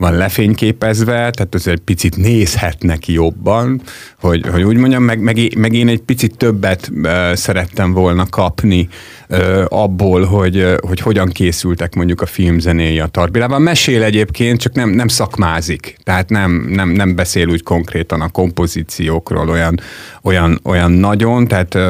van 0.01 0.17
lefényképezve, 0.17 1.15
tehát 1.15 1.55
azért 1.55 1.81
picit 1.81 2.17
nézhetnek 2.17 3.09
jobban, 3.09 3.83
hogy, 4.21 4.47
hogy 4.49 4.63
úgy 4.63 4.77
mondjam, 4.77 5.03
meg, 5.03 5.21
meg, 5.21 5.57
meg 5.57 5.73
én 5.73 5.89
egy 5.89 6.01
picit 6.01 6.37
többet 6.37 6.91
szerettem 7.33 7.93
volna 7.93 8.27
kapni 8.27 8.89
abból, 9.69 10.25
hogy, 10.25 10.75
hogy 10.81 11.01
hogyan 11.01 11.29
készültek 11.29 11.95
mondjuk 11.95 12.21
a 12.21 12.27
filmzenéi 12.27 13.01
a 13.01 13.07
Tarbilában. 13.07 13.63
Mesél 13.63 14.03
egyébként, 14.03 14.61
csak 14.61 14.73
nem, 14.73 14.91
nem 14.91 15.09
szakmázik, 15.09 15.97
tehát 16.03 16.29
nem, 16.29 16.67
nem, 16.69 16.89
nem 16.89 17.15
beszél 17.15 17.49
úgy 17.49 17.63
konkrétan 17.63 18.21
a 18.21 18.29
kompozíciókról 18.29 19.49
olyan, 19.49 19.81
olyan, 20.23 20.61
olyan 20.65 20.93
nagyon, 20.93 21.47
tehát 21.47 21.75
uh, 21.75 21.83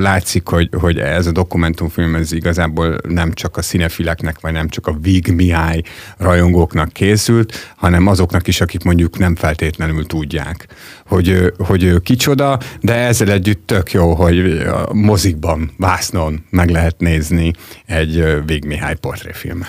látszik, 0.00 0.48
hogy, 0.48 0.68
hogy 0.80 0.98
ez 0.98 1.26
a 1.26 1.32
dokumentumfilm 1.32 2.14
ez 2.14 2.32
igazából 2.32 2.96
nem 3.08 3.32
csak 3.32 3.56
a 3.56 3.62
színefileknek, 3.62 4.40
vagy 4.40 4.52
nem 4.52 4.68
csak 4.68 4.86
a 4.86 4.96
Vig 5.02 5.54
rajongóknak 6.18 6.92
készült, 6.92 7.55
hanem 7.76 8.06
azoknak 8.06 8.46
is, 8.46 8.60
akik 8.60 8.82
mondjuk 8.82 9.18
nem 9.18 9.36
feltétlenül 9.36 10.06
tudják, 10.06 10.66
hogy, 11.06 11.52
hogy 11.58 11.82
ő 11.82 11.98
kicsoda, 11.98 12.58
de 12.80 12.94
ezzel 12.94 13.30
együtt 13.30 13.66
tök 13.66 13.92
jó, 13.92 14.14
hogy 14.14 14.38
a 14.66 14.94
mozikban, 14.94 15.70
vásznon 15.76 16.44
meg 16.50 16.70
lehet 16.70 17.00
nézni 17.00 17.52
egy 17.86 18.24
Vég 18.46 18.64
Mihály 18.64 18.94
portréfilmet. 18.94 19.68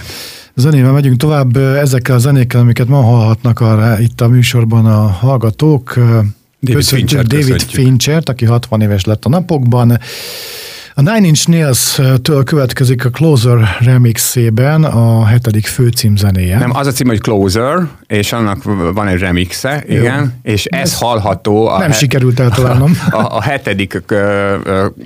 Zenével 0.56 0.92
megyünk 0.92 1.18
tovább 1.18 1.58
ezekkel 1.58 2.16
a 2.16 2.20
zenékkel, 2.20 2.62
amiket 2.62 2.88
ma 2.88 3.02
hallhatnak 3.02 3.60
arra 3.60 4.00
itt 4.00 4.22
a 4.22 4.28
műsorban 4.28 4.86
a 4.86 5.08
hallgatók. 5.08 5.94
David 6.62 6.84
Fincher 6.84 7.26
David 7.26 7.62
Finchert, 7.62 8.30
aki 8.30 8.46
60 8.46 8.82
éves 8.82 9.06
lett 9.06 9.26
a 9.26 9.30
napokban. 9.30 10.00
A 11.00 11.02
Nine 11.02 11.28
Inch 11.28 11.48
Nails-től 11.50 12.44
következik 12.44 13.06
a 13.06 13.10
Closer 13.10 13.78
remixében 13.80 14.84
a 14.84 15.26
hetedik 15.26 15.68
főcímzenéje. 15.68 16.58
Nem, 16.58 16.76
az 16.76 16.88
a 16.88 16.92
cím, 16.92 17.08
hogy 17.08 17.22
Closer, 17.22 17.88
és 18.08 18.32
annak 18.34 18.64
van 18.94 19.08
egy 19.08 19.20
remixe, 19.20 19.84
Jó. 19.88 19.96
igen, 19.96 20.40
és 20.44 20.66
ez, 20.66 20.80
ez 20.82 20.98
hallható. 20.98 21.68
A 21.68 21.78
nem 21.78 21.90
he- 21.90 21.98
sikerült 21.98 22.40
eltalálnom. 22.40 23.00
A, 23.12 23.16
a, 23.18 23.36
a 23.36 23.42
hetedik 23.42 24.04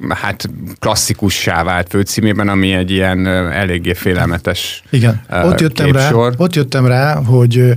hát 0.10 0.50
klasszikussá 0.79 1.63
vált 1.63 1.88
főcímében, 1.89 2.48
ami 2.48 2.71
egy 2.71 2.91
ilyen 2.91 3.27
eléggé 3.51 3.93
félelmetes 3.93 4.83
Igen, 4.89 5.21
ott 5.43 5.60
jöttem, 5.60 5.91
rá, 5.91 6.12
ott 6.38 6.55
jöttem 6.55 6.86
rá, 6.86 7.15
hogy 7.15 7.75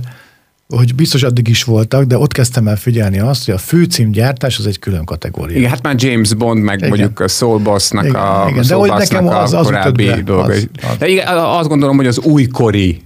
hogy 0.67 0.95
biztos 0.95 1.23
addig 1.23 1.47
is 1.47 1.63
voltak, 1.63 2.03
de 2.03 2.17
ott 2.17 2.31
kezdtem 2.31 2.67
el 2.67 2.75
figyelni 2.75 3.19
azt, 3.19 3.45
hogy 3.45 3.53
a 3.53 3.57
főcímgyártás 3.57 4.57
az 4.57 4.67
egy 4.67 4.79
külön 4.79 5.05
kategória. 5.05 5.57
Igen, 5.57 5.69
hát 5.69 5.81
már 5.81 5.95
James 5.97 6.33
Bond, 6.33 6.63
meg 6.63 6.77
igen. 6.77 6.89
mondjuk 6.89 7.19
a 7.19 7.27
Soul 7.27 7.59
Boss-nak 7.59 8.05
igen, 8.05 8.15
a, 8.15 8.45
igen. 8.49 8.63
De 8.67 8.73
hogy 8.73 8.89
nekem 8.89 9.27
az, 9.27 9.53
az 9.53 9.65
korábbi 9.65 10.23
dolga. 10.23 10.53
Az, 10.53 10.67
az. 10.89 10.97
De 10.97 11.07
igen, 11.07 11.27
azt 11.37 11.67
gondolom, 11.67 11.95
hogy 11.95 12.07
az 12.07 12.19
újkori 12.19 13.01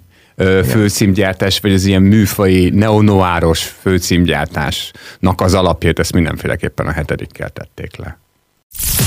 főcímgyártás, 0.65 1.59
vagy 1.59 1.73
az 1.73 1.85
ilyen 1.85 2.01
műfai, 2.01 2.69
neonoáros 2.69 3.63
főcímgyártásnak 3.81 5.41
az 5.41 5.53
alapját, 5.53 5.99
ezt 5.99 6.13
mindenféleképpen 6.13 6.85
a 6.85 6.91
hetedikkel 6.91 7.49
tették 7.49 7.95
le. 7.97 8.17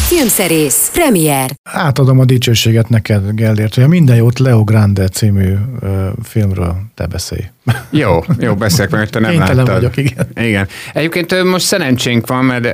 Filmszerész, 0.09 0.91
premier. 0.93 1.51
Átadom 1.63 2.19
a 2.19 2.25
dicsőséget 2.25 2.89
neked, 2.89 3.35
Gellért, 3.35 3.75
hogy 3.75 3.85
a 3.85 3.89
Minden 3.89 4.17
jót 4.17 4.39
Leo 4.39 4.65
Grande 4.65 5.09
című 5.09 5.55
ö, 5.81 6.09
filmről 6.23 6.77
te 6.95 7.07
beszélj. 7.07 7.43
Jó, 7.91 8.21
jó, 8.39 8.55
beszélek, 8.55 8.91
mert 8.91 9.11
te 9.11 9.19
nem 9.19 9.31
Kénytelen 9.31 9.57
láttad. 9.57 9.75
vagyok, 9.75 9.97
igen. 9.97 10.27
Igen. 10.35 10.69
Egyébként 10.93 11.45
most 11.45 11.65
szerencsénk 11.67 12.27
van, 12.27 12.45
mert 12.45 12.65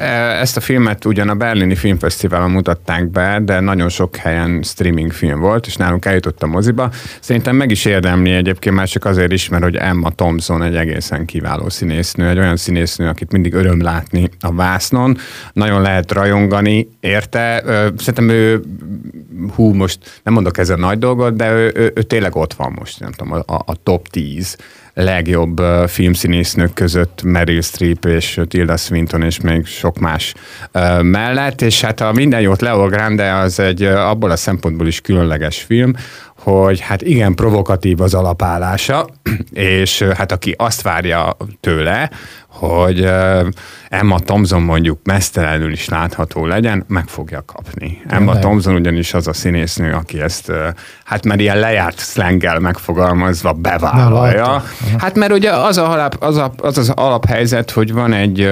ezt 0.41 0.57
a 0.57 0.61
filmet 0.61 1.05
ugyan 1.05 1.29
a 1.29 1.35
Berlini 1.35 1.75
Filmfesztiválon 1.75 2.51
mutatták 2.51 3.11
be, 3.11 3.41
de 3.43 3.61
nagyon 3.61 3.89
sok 3.89 4.17
helyen 4.17 4.63
streaming 4.63 5.13
film 5.13 5.41
volt, 5.41 5.67
és 5.67 5.77
nálunk 5.77 6.05
eljutott 6.05 6.43
a 6.43 6.47
moziba. 6.47 6.91
Szerintem 7.21 7.57
meg 7.57 7.71
is 7.71 7.85
érdemli 7.85 8.31
egyébként 8.31 8.75
már 8.75 8.89
csak 8.89 9.05
azért 9.05 9.33
is, 9.33 9.49
mert 9.49 9.63
hogy 9.63 9.77
Emma 9.77 10.11
Thompson 10.11 10.63
egy 10.63 10.77
egészen 10.77 11.25
kiváló 11.25 11.69
színésznő, 11.69 12.29
egy 12.29 12.39
olyan 12.39 12.57
színésznő, 12.57 13.09
akit 13.09 13.33
mindig 13.33 13.55
öröm 13.55 13.83
látni 13.83 14.29
a 14.41 14.53
vásznon. 14.53 15.17
Nagyon 15.53 15.83
lehet 15.83 16.13
rajongani 16.13 16.89
érte. 17.01 17.63
Szerintem 17.97 18.29
ő, 18.29 18.61
hú, 19.55 19.73
most 19.73 20.21
nem 20.23 20.35
mondok 20.35 20.59
ezen 20.59 20.79
nagy 20.79 20.99
dolgot, 20.99 21.37
de 21.37 21.53
ő, 21.53 21.73
ő, 21.75 21.93
ő 21.95 22.03
tényleg 22.03 22.37
ott 22.37 22.53
van 22.53 22.73
most, 22.79 23.01
nem 23.01 23.13
tudom, 23.13 23.33
a, 23.33 23.55
a 23.67 23.83
top 23.83 24.09
10 24.09 24.57
legjobb 24.95 25.61
uh, 25.61 25.87
filmszínésznők 25.87 26.73
között 26.75 27.23
Meryl 27.23 27.61
Streep 27.61 28.05
és 28.05 28.41
Tilda 28.49 28.77
Swinton 28.77 29.23
és 29.23 29.41
még 29.41 29.67
sok 29.67 29.99
más 29.99 30.35
uh, 30.75 31.03
mellett, 31.03 31.63
és 31.63 31.81
hát 31.81 32.01
a 32.01 32.13
Minden 32.13 32.41
jót 32.41 32.61
Leo 32.61 32.87
Grande 32.87 33.35
az 33.35 33.61
egy 33.61 33.85
uh, 33.85 34.09
abból 34.09 34.31
a 34.31 34.37
szempontból 34.37 34.87
is 34.87 35.01
különleges 35.01 35.63
film, 35.63 35.93
hogy 36.49 36.81
hát 36.81 37.03
igen 37.03 37.35
provokatív 37.35 38.01
az 38.01 38.15
alapállása, 38.15 39.07
és 39.53 40.03
hát 40.03 40.33
aki 40.33 40.55
azt 40.59 40.83
várja 40.83 41.37
tőle, 41.61 42.11
hogy 42.47 43.09
Emma 43.89 44.19
Thompson 44.19 44.63
mondjuk 44.63 44.99
mesztelenül 45.05 45.73
is 45.73 45.89
látható 45.89 46.47
legyen, 46.47 46.85
meg 46.87 47.07
fogja 47.07 47.45
kapni. 47.47 48.03
Emma 48.09 48.33
nem. 48.33 48.41
Thompson 48.41 48.75
ugyanis 48.75 49.15
az 49.15 49.27
a 49.27 49.33
színésznő, 49.33 49.93
aki 49.93 50.21
ezt 50.21 50.53
hát 51.05 51.25
már 51.25 51.41
ilyen 51.41 51.59
lejárt 51.59 51.99
szlenggel 51.99 52.59
megfogalmazva 52.59 53.53
bevállalja. 53.53 54.65
Hát 54.99 55.15
mert 55.15 55.33
ugye 55.33 55.53
az, 55.53 55.77
a 55.77 55.93
alap, 55.93 56.17
az, 56.21 56.37
a, 56.37 56.53
az 56.57 56.79
az 56.79 56.89
alaphelyzet, 56.89 57.71
hogy 57.71 57.93
van 57.93 58.13
egy 58.13 58.51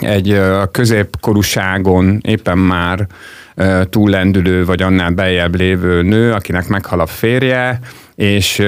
egy 0.00 0.40
középkorúságon 0.70 2.20
éppen 2.22 2.58
már 2.58 3.06
túllendülő, 3.90 4.64
vagy 4.64 4.82
annál 4.82 5.10
beljebb 5.10 5.54
lévő 5.54 6.02
nő, 6.02 6.32
akinek 6.32 6.68
meghal 6.68 7.00
a 7.00 7.06
férje, 7.06 7.78
és 8.16 8.62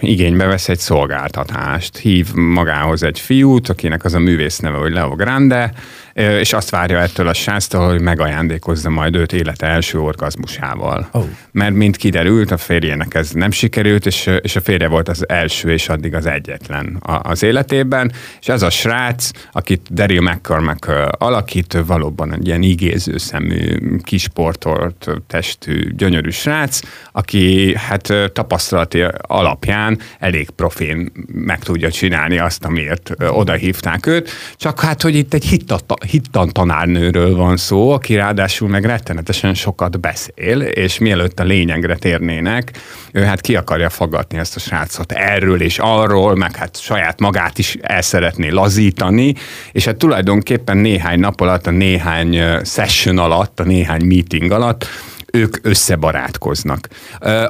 igénybe 0.00 0.46
vesz 0.46 0.68
egy 0.68 0.78
szolgáltatást. 0.78 1.96
Hív 1.96 2.34
magához 2.34 3.02
egy 3.02 3.20
fiút, 3.20 3.68
akinek 3.68 4.04
az 4.04 4.14
a 4.14 4.18
művész 4.18 4.58
neve, 4.58 4.76
hogy 4.76 4.92
Leo 4.92 5.14
Grande, 5.14 5.72
és 6.14 6.52
azt 6.52 6.70
várja 6.70 6.98
ettől 6.98 7.28
a 7.28 7.32
sásztól, 7.32 7.88
hogy 7.88 8.00
megajándékozza 8.00 8.90
majd 8.90 9.16
őt 9.16 9.32
élete 9.32 9.66
első 9.66 10.00
orgazmusával. 10.00 11.08
Oh. 11.12 11.24
Mert 11.50 11.74
mint 11.74 11.96
kiderült, 11.96 12.50
a 12.50 12.56
férjének 12.56 13.14
ez 13.14 13.30
nem 13.30 13.50
sikerült, 13.50 14.06
és, 14.06 14.30
és 14.40 14.56
a 14.56 14.60
férje 14.60 14.88
volt 14.88 15.08
az 15.08 15.28
első, 15.28 15.72
és 15.72 15.88
addig 15.88 16.14
az 16.14 16.26
egyetlen 16.26 17.02
az 17.22 17.42
életében, 17.42 18.12
és 18.40 18.48
ez 18.48 18.62
a 18.62 18.70
srác, 18.70 19.30
akit 19.52 19.86
Daryl 19.90 20.20
McCormack 20.20 20.90
alakít, 21.10 21.76
valóban 21.86 22.34
egy 22.34 22.46
ilyen 22.46 22.62
igéző 22.62 23.18
szemű, 23.18 23.76
kisportolt 24.02 25.10
testű, 25.26 25.94
gyönyörű 25.94 26.30
srác, 26.30 26.80
aki 27.12 27.74
hát 27.76 28.12
tapasztalati 28.88 29.18
alapján 29.20 29.98
elég 30.18 30.50
profén 30.50 31.12
meg 31.32 31.58
tudja 31.58 31.90
csinálni 31.90 32.38
azt, 32.38 32.64
amiért 32.64 33.10
oda 33.30 33.52
hívták 33.52 34.06
őt, 34.06 34.30
csak 34.56 34.80
hát, 34.80 35.02
hogy 35.02 35.14
itt 35.14 35.34
egy 35.34 35.60
hittan 36.06 36.48
tanárnőről 36.52 37.36
van 37.36 37.56
szó, 37.56 37.90
aki 37.90 38.14
ráadásul 38.14 38.68
meg 38.68 38.84
rettenetesen 38.84 39.54
sokat 39.54 40.00
beszél, 40.00 40.60
és 40.60 40.98
mielőtt 40.98 41.40
a 41.40 41.44
lényegre 41.44 41.96
térnének, 41.96 42.70
ő 43.12 43.22
hát 43.22 43.40
ki 43.40 43.56
akarja 43.56 43.90
fogadni 43.90 44.38
ezt 44.38 44.56
a 44.56 44.60
srácot 44.60 45.12
erről 45.12 45.62
és 45.62 45.78
arról, 45.78 46.36
meg 46.36 46.56
hát 46.56 46.80
saját 46.80 47.20
magát 47.20 47.58
is 47.58 47.76
el 47.80 48.02
szeretné 48.02 48.48
lazítani, 48.48 49.34
és 49.72 49.84
hát 49.84 49.96
tulajdonképpen 49.96 50.76
néhány 50.76 51.20
nap 51.20 51.40
alatt, 51.40 51.66
a 51.66 51.70
néhány 51.70 52.40
session 52.64 53.18
alatt, 53.18 53.60
a 53.60 53.64
néhány 53.64 54.04
meeting 54.04 54.50
alatt 54.50 54.86
ők 55.38 55.56
összebarátkoznak. 55.62 56.88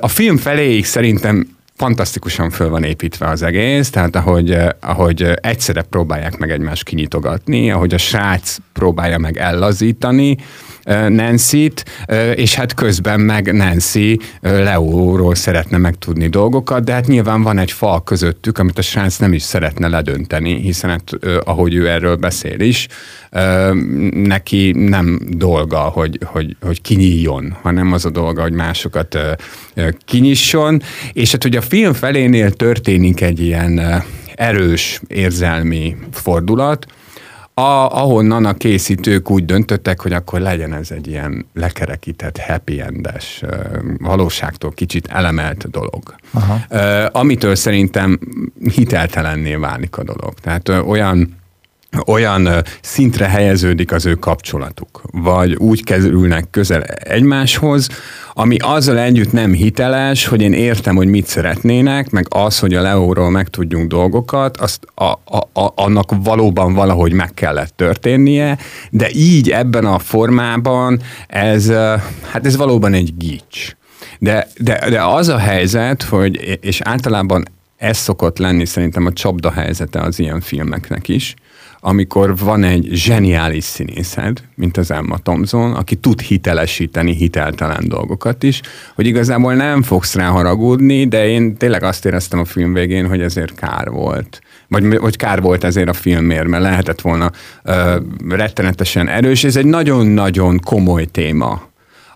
A 0.00 0.09
film 0.09 0.37
feléig 0.37 0.85
szerintem 0.85 1.57
fantasztikusan 1.76 2.50
föl 2.50 2.68
van 2.68 2.85
építve 2.85 3.28
az 3.28 3.42
egész, 3.42 3.90
tehát 3.90 4.16
ahogy, 4.16 4.57
ahogy 4.80 5.23
egyszerre 5.40 5.83
próbálják 5.83 6.37
meg 6.37 6.50
egymást 6.50 6.85
kinyitogatni, 6.85 7.71
ahogy 7.71 7.95
a 7.95 7.99
srác 7.99 8.57
próbálja 8.73 9.18
meg 9.18 9.37
ellazítani, 9.37 10.37
Nancy-t, 11.09 11.85
és 12.35 12.54
hát 12.54 12.75
közben 12.75 13.21
meg 13.21 13.52
Nancy 13.54 14.18
Leóról 14.40 15.35
szeretne 15.35 15.78
megtudni 15.78 16.28
dolgokat, 16.28 16.85
de 16.85 16.92
hát 16.92 17.07
nyilván 17.07 17.42
van 17.42 17.59
egy 17.59 17.73
fal 17.73 18.02
közöttük, 18.02 18.59
amit 18.59 18.78
a 18.78 18.83
srác 18.83 19.16
nem 19.16 19.33
is 19.33 19.42
szeretne 19.42 19.88
ledönteni, 19.88 20.61
hiszen 20.61 20.90
hát, 20.90 21.11
ahogy 21.45 21.75
ő 21.75 21.88
erről 21.88 22.16
beszél 22.16 22.61
is, 22.61 22.87
neki 24.12 24.73
nem 24.73 25.21
dolga, 25.28 25.78
hogy, 25.78 26.18
hogy, 26.25 26.57
hogy 26.61 26.83
kinyíljon, 26.83 27.57
hanem 27.62 27.92
az 27.92 28.04
a 28.04 28.11
dolga, 28.11 28.42
hogy 28.42 28.52
másokat 28.52 29.18
kinyisson, 30.04 30.83
és 31.12 31.33
hát 31.33 31.45
ugye 31.45 31.59
a 31.59 31.62
film 31.62 31.92
felénél 31.92 32.50
történik 32.50 33.21
egy 33.21 33.40
ilyen 33.40 34.02
erős 34.35 35.00
érzelmi 35.09 35.97
fordulat, 36.12 36.87
a, 37.58 37.90
ahonnan 38.02 38.44
a 38.44 38.54
készítők 38.54 39.30
úgy 39.30 39.44
döntöttek, 39.44 40.00
hogy 40.00 40.12
akkor 40.12 40.40
legyen 40.40 40.72
ez 40.72 40.90
egy 40.90 41.06
ilyen 41.06 41.46
lekerekített, 41.54 42.38
happy 42.38 42.80
endes, 42.80 43.42
valóságtól 43.98 44.70
kicsit 44.70 45.06
elemelt 45.06 45.70
dolog. 45.70 46.14
Aha. 46.30 46.76
Amitől 47.12 47.54
szerintem 47.54 48.18
hiteltelenné 48.74 49.54
válik 49.54 49.96
a 49.96 50.02
dolog. 50.02 50.34
Tehát 50.34 50.68
olyan 50.68 51.38
olyan 52.07 52.49
szintre 52.80 53.28
helyeződik 53.28 53.92
az 53.92 54.07
ő 54.07 54.14
kapcsolatuk, 54.14 55.02
vagy 55.12 55.54
úgy 55.54 55.85
kerülnek 55.85 56.50
közel 56.50 56.83
egymáshoz, 56.83 57.88
ami 58.33 58.57
azzal 58.59 58.99
együtt 58.99 59.33
nem 59.33 59.52
hiteles, 59.52 60.26
hogy 60.26 60.42
én 60.42 60.52
értem, 60.52 60.97
hogy 60.97 61.07
mit 61.07 61.26
szeretnének, 61.26 62.11
meg 62.11 62.26
az, 62.28 62.59
hogy 62.59 62.75
a 62.75 62.83
Leóról 62.83 63.30
megtudjunk 63.30 63.88
dolgokat, 63.88 64.57
azt 64.57 64.87
a, 64.95 65.04
a, 65.04 65.61
a, 65.61 65.73
annak 65.75 66.12
valóban 66.23 66.75
valahogy 66.75 67.12
meg 67.12 67.35
kellett 67.35 67.76
történnie, 67.76 68.59
de 68.90 69.09
így 69.12 69.50
ebben 69.50 69.85
a 69.85 69.99
formában 69.99 71.00
ez, 71.26 71.71
hát 72.30 72.47
ez 72.47 72.57
valóban 72.57 72.95
egy 72.95 73.16
gics. 73.16 73.76
De, 74.18 74.47
de, 74.59 74.90
de 74.90 75.02
az 75.02 75.28
a 75.28 75.38
helyzet, 75.38 76.02
hogy, 76.02 76.59
és 76.61 76.80
általában 76.80 77.45
ez 77.76 77.97
szokott 77.97 78.38
lenni 78.38 78.64
szerintem 78.64 79.07
a 79.07 79.12
csapda 79.12 79.50
helyzete 79.50 80.00
az 80.00 80.18
ilyen 80.18 80.40
filmeknek 80.40 81.09
is, 81.09 81.35
amikor 81.80 82.37
van 82.37 82.64
egy 82.64 82.88
zseniális 82.92 83.64
színészed, 83.64 84.42
mint 84.54 84.76
az 84.76 84.90
Emma 84.90 85.18
Thompson, 85.18 85.73
aki 85.73 85.97
tud 85.97 86.20
hitelesíteni 86.20 87.14
hiteltelen 87.14 87.88
dolgokat 87.88 88.42
is, 88.42 88.61
hogy 88.94 89.06
igazából 89.06 89.54
nem 89.54 89.82
fogsz 89.82 90.14
rá 90.14 90.28
haragudni, 90.28 91.06
de 91.06 91.28
én 91.28 91.56
tényleg 91.56 91.82
azt 91.82 92.04
éreztem 92.04 92.38
a 92.38 92.44
film 92.44 92.73
végén, 92.73 93.08
hogy 93.08 93.20
ezért 93.20 93.54
kár 93.54 93.90
volt. 93.90 94.40
Vagy 94.68 94.97
hogy 94.97 95.16
kár 95.16 95.40
volt 95.40 95.64
ezért 95.64 95.88
a 95.88 95.92
filmért, 95.92 96.47
mert 96.47 96.62
lehetett 96.62 97.00
volna 97.00 97.30
ö, 97.62 97.97
rettenetesen 98.28 99.08
erős. 99.08 99.44
Ez 99.44 99.56
egy 99.56 99.66
nagyon-nagyon 99.66 100.61
komoly 100.61 101.04
téma 101.04 101.68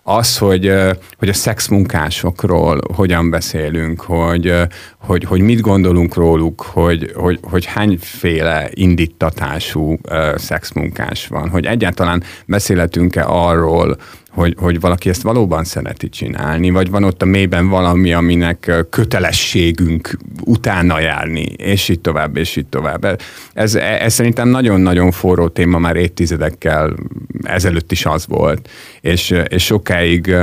az, 0.03 0.37
hogy, 0.37 0.73
hogy 1.17 1.29
a 1.29 1.33
szexmunkásokról 1.33 2.79
hogyan 2.95 3.29
beszélünk, 3.29 4.01
hogy, 4.01 4.53
hogy, 4.97 5.23
hogy 5.23 5.41
mit 5.41 5.61
gondolunk 5.61 6.15
róluk, 6.15 6.61
hogy, 6.61 7.11
hogy, 7.15 7.39
hogy 7.41 7.65
hányféle 7.65 8.69
indítatású 8.73 9.97
szexmunkás 10.35 11.27
van, 11.27 11.49
hogy 11.49 11.65
egyáltalán 11.65 12.23
beszélhetünk-e 12.45 13.23
arról, 13.25 13.97
hogy, 14.33 14.55
hogy 14.57 14.79
valaki 14.79 15.09
ezt 15.09 15.21
valóban 15.21 15.63
szereti 15.63 16.09
csinálni, 16.09 16.69
vagy 16.69 16.89
van 16.89 17.03
ott 17.03 17.21
a 17.21 17.25
mélyben 17.25 17.67
valami, 17.67 18.13
aminek 18.13 18.71
kötelességünk 18.89 20.17
utána 20.43 20.99
járni, 20.99 21.41
és 21.43 21.89
így 21.89 21.99
tovább, 21.99 22.37
és 22.37 22.55
így 22.55 22.65
tovább. 22.65 23.19
Ez, 23.53 23.75
ez 23.75 24.13
szerintem 24.13 24.47
nagyon-nagyon 24.47 25.11
forró 25.11 25.47
téma, 25.47 25.77
már 25.77 25.95
évtizedekkel 25.95 26.95
ezelőtt 27.43 27.91
is 27.91 28.05
az 28.05 28.27
volt, 28.27 28.69
és, 29.01 29.33
és 29.47 29.65
sokáig 29.65 30.35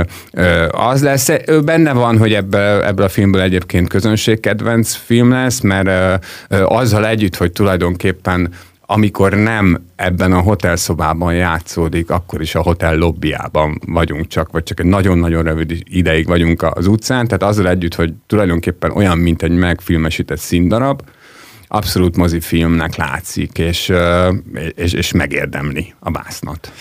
az 0.69 1.03
lesz, 1.03 1.29
benne 1.63 1.93
van, 1.93 2.17
hogy 2.17 2.33
ebből, 2.33 2.83
ebből 2.83 3.05
a 3.05 3.09
filmből 3.09 3.41
egyébként 3.41 3.89
közönségkedvenc 3.89 4.93
film 4.93 5.31
lesz, 5.31 5.59
mert 5.59 6.25
azzal 6.49 7.07
együtt, 7.07 7.35
hogy 7.35 7.51
tulajdonképpen 7.51 8.49
amikor 8.93 9.33
nem 9.33 9.85
ebben 9.95 10.31
a 10.31 10.39
hotelszobában 10.39 11.33
játszódik, 11.33 12.09
akkor 12.09 12.41
is 12.41 12.55
a 12.55 12.61
hotel 12.61 12.95
lobbyában 12.95 13.79
vagyunk 13.85 14.27
csak, 14.27 14.51
vagy 14.51 14.63
csak 14.63 14.79
egy 14.79 14.85
nagyon-nagyon 14.85 15.43
rövid 15.43 15.83
ideig 15.83 16.27
vagyunk 16.27 16.61
az 16.61 16.87
utcán, 16.87 17.27
tehát 17.27 17.43
azzal 17.43 17.69
együtt, 17.69 17.95
hogy 17.95 18.13
tulajdonképpen 18.27 18.91
olyan, 18.91 19.17
mint 19.17 19.43
egy 19.43 19.51
megfilmesített 19.51 20.39
színdarab, 20.39 21.01
abszolút 21.67 22.17
mozifilmnek 22.17 22.95
látszik, 22.95 23.57
és, 23.57 23.91
és, 24.75 24.93
és 24.93 25.11
megérdemli 25.11 25.93
a 25.99 26.09
básznat. 26.09 26.71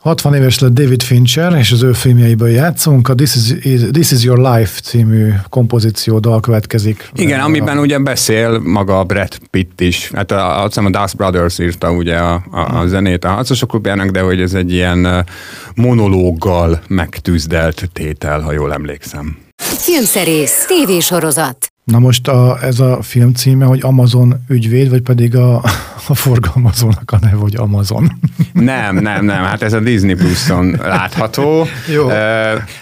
60 0.00 0.34
éves 0.34 0.58
lett 0.58 0.72
David 0.72 1.02
Fincher, 1.02 1.52
és 1.52 1.72
az 1.72 1.82
ő 1.82 1.92
filmjeiből 1.92 2.48
játszunk. 2.48 3.08
A 3.08 3.14
This 3.14 3.34
is, 3.34 3.80
This 3.92 4.10
is 4.10 4.22
Your 4.22 4.38
Life 4.38 4.80
című 4.80 5.32
kompozíció 5.48 6.18
dal 6.18 6.40
következik. 6.40 7.10
Igen, 7.14 7.40
amiben 7.40 7.78
ugye 7.78 7.98
beszél 7.98 8.58
maga 8.58 9.04
Brad 9.04 9.38
Pitt 9.50 9.80
is. 9.80 10.10
Hát 10.14 10.30
a, 10.30 10.62
azt 10.62 10.76
a 10.76 10.90
Dust 10.90 11.16
Brothers 11.16 11.58
írta 11.58 11.90
ugye 11.90 12.16
a, 12.16 12.44
a, 12.50 12.78
a 12.78 12.86
zenét 12.86 13.24
a 13.24 13.28
harcosok 13.28 13.68
klubjának, 13.68 14.10
de 14.10 14.20
hogy 14.20 14.40
ez 14.40 14.54
egy 14.54 14.72
ilyen 14.72 15.26
monológgal 15.74 16.80
megtűzdelt 16.88 17.90
tétel, 17.92 18.40
ha 18.40 18.52
jól 18.52 18.72
emlékszem. 18.72 19.36
Filmszerész, 19.56 20.64
tévésorozat. 20.66 21.72
Na 21.90 21.98
most 21.98 22.28
a, 22.28 22.58
ez 22.62 22.80
a 22.80 23.02
film 23.02 23.32
címe, 23.32 23.64
hogy 23.64 23.80
Amazon 23.82 24.44
ügyvéd, 24.48 24.90
vagy 24.90 25.00
pedig 25.02 25.36
a, 25.36 25.62
a 26.08 26.14
forgalmazónak 26.14 27.10
a 27.10 27.18
neve, 27.20 27.36
hogy 27.36 27.56
Amazon? 27.56 28.12
Nem, 28.52 28.96
nem, 28.96 29.24
nem, 29.24 29.44
hát 29.44 29.62
ez 29.62 29.72
a 29.72 29.80
Disney 29.80 30.14
Plus-on 30.14 30.78
látható. 30.82 31.66
Jó. 31.94 32.08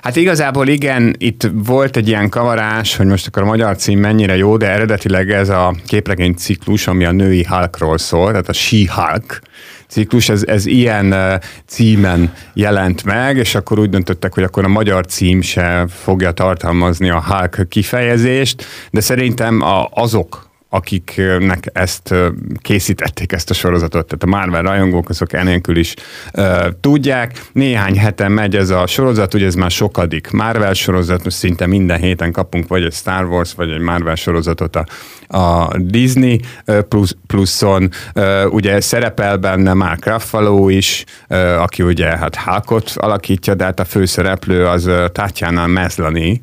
Hát 0.03 0.17
igazából 0.17 0.69
igen, 0.69 1.15
itt 1.19 1.51
volt 1.53 1.97
egy 1.97 2.09
ilyen 2.09 2.29
kavarás, 2.29 2.97
hogy 2.97 3.07
most 3.07 3.27
akkor 3.27 3.43
a 3.43 3.47
magyar 3.47 3.77
cím 3.77 3.99
mennyire 3.99 4.37
jó, 4.37 4.57
de 4.57 4.71
eredetileg 4.71 5.31
ez 5.31 5.49
a 5.49 5.75
képregény 5.87 6.35
ciklus, 6.35 6.87
ami 6.87 7.05
a 7.05 7.13
női 7.13 7.47
Hulkról 7.49 7.99
szól, 7.99 8.31
tehát 8.31 8.49
a 8.49 8.53
She-Hulk, 8.53 9.41
ciklus, 9.89 10.29
ez, 10.29 10.43
ez 10.47 10.67
ilyen 10.67 11.15
címen 11.67 12.33
jelent 12.55 13.05
meg, 13.05 13.37
és 13.37 13.55
akkor 13.55 13.79
úgy 13.79 13.91
döntöttek, 13.91 14.35
hogy 14.35 14.43
akkor 14.43 14.65
a 14.65 14.69
magyar 14.69 15.07
cím 15.07 15.41
se 15.41 15.87
fogja 15.89 16.31
tartalmazni 16.31 17.11
a 17.11 17.25
Hulk 17.27 17.69
kifejezést, 17.69 18.65
de 18.91 19.01
szerintem 19.01 19.61
a, 19.61 19.89
azok, 19.91 20.47
akiknek 20.69 21.71
ezt 21.73 22.15
készítették, 22.63 23.33
ezt 23.33 23.51
a 23.51 23.55
sorozatot, 23.55 24.07
tehát 24.07 24.23
a 24.23 24.27
Marvel 24.27 24.63
rajongók, 24.63 25.09
azok 25.09 25.33
enélkül 25.33 25.77
is 25.77 25.95
uh, 26.33 26.67
tudják. 26.81 27.43
Néhány 27.53 27.99
heten 27.99 28.33
megy 28.33 28.57
ez 28.57 28.71
a 28.71 28.87
sorozat, 28.87 29.35
ugye 29.35 29.47
ez 29.47 29.55
már 29.55 29.71
sokadik 29.71 30.31
Marvel 30.31 30.73
sorozat, 30.73 31.25
most 31.25 31.37
szinte 31.37 31.67
minden 31.67 31.99
héten 31.99 32.33
kapunk 32.33 32.69
vagy 32.69 32.85
egy 32.85 32.93
Star 32.93 33.25
Wars, 33.25 33.55
vagy 33.55 33.71
egy 33.71 33.81
Marvel 33.81 34.15
sorozatot 34.15 34.77
a, 34.77 34.87
a 35.29 35.79
Disney 35.79 36.41
plus, 36.89 37.13
pluszon. 37.27 37.91
Ugye 38.51 38.81
szerepel 38.81 39.37
benne 39.37 39.73
Mark 39.73 40.07
Ruffalo 40.07 40.69
is, 40.69 41.05
aki 41.59 41.83
ugye 41.83 42.17
hát 42.17 42.37
Hulkot 42.37 42.93
alakítja, 42.97 43.55
de 43.55 43.65
hát 43.65 43.81
a 43.81 43.85
főszereplő 43.85 44.67
az 44.67 44.91
Tatjana 45.13 45.67
Meslani, 45.67 46.41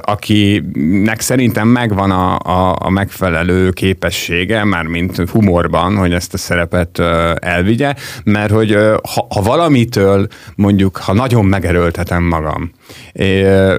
akinek 0.00 1.20
szerintem 1.20 1.68
megvan 1.68 2.10
a, 2.10 2.38
a, 2.38 2.76
a 2.78 2.90
megfelelő 2.90 3.70
képessége, 3.70 4.64
már 4.64 4.84
mint 4.84 5.30
humorban, 5.30 5.96
hogy 5.96 6.12
ezt 6.12 6.34
a 6.34 6.38
szerepet 6.38 6.98
elvigye, 7.38 7.94
mert 8.24 8.50
hogy 8.52 8.72
ha, 9.14 9.26
ha 9.34 9.42
valamitől 9.42 10.26
mondjuk, 10.54 10.96
ha 10.96 11.12
nagyon 11.12 11.44
megerőltetem 11.44 12.22
magam, 12.22 12.70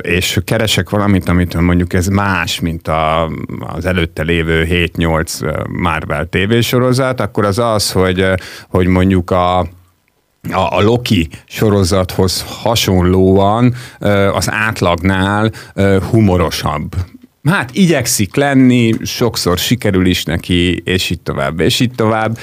és 0.02 0.40
keresek 0.46 0.90
valamit, 0.90 1.30
amit 1.30 1.62
mondjuk 1.62 1.94
ez 1.94 2.08
más, 2.08 2.60
mint 2.60 2.88
a, 2.88 3.32
az 3.60 3.86
előtte 3.86 4.24
lévő 4.24 4.68
7-8 4.70 5.68
Marvel 5.70 6.26
tévésorozat, 6.26 7.20
akkor 7.20 7.46
az 7.46 7.60
az, 7.60 7.92
hogy, 7.92 8.26
hogy 8.70 8.88
mondjuk 8.88 9.32
a 9.32 9.68
a, 10.52 10.78
a 10.78 10.82
Loki 10.82 11.30
sorozathoz 11.46 12.46
hasonlóan 12.48 13.74
az 14.34 14.52
átlagnál 14.52 15.52
humorosabb 16.10 16.96
hát 17.50 17.70
igyekszik 17.74 18.36
lenni, 18.36 18.94
sokszor 19.02 19.58
sikerül 19.58 20.06
is 20.06 20.24
neki, 20.24 20.82
és 20.86 21.10
így 21.10 21.22
tovább, 21.22 21.60
és 21.60 21.80
így 21.80 21.92
tovább, 21.96 22.38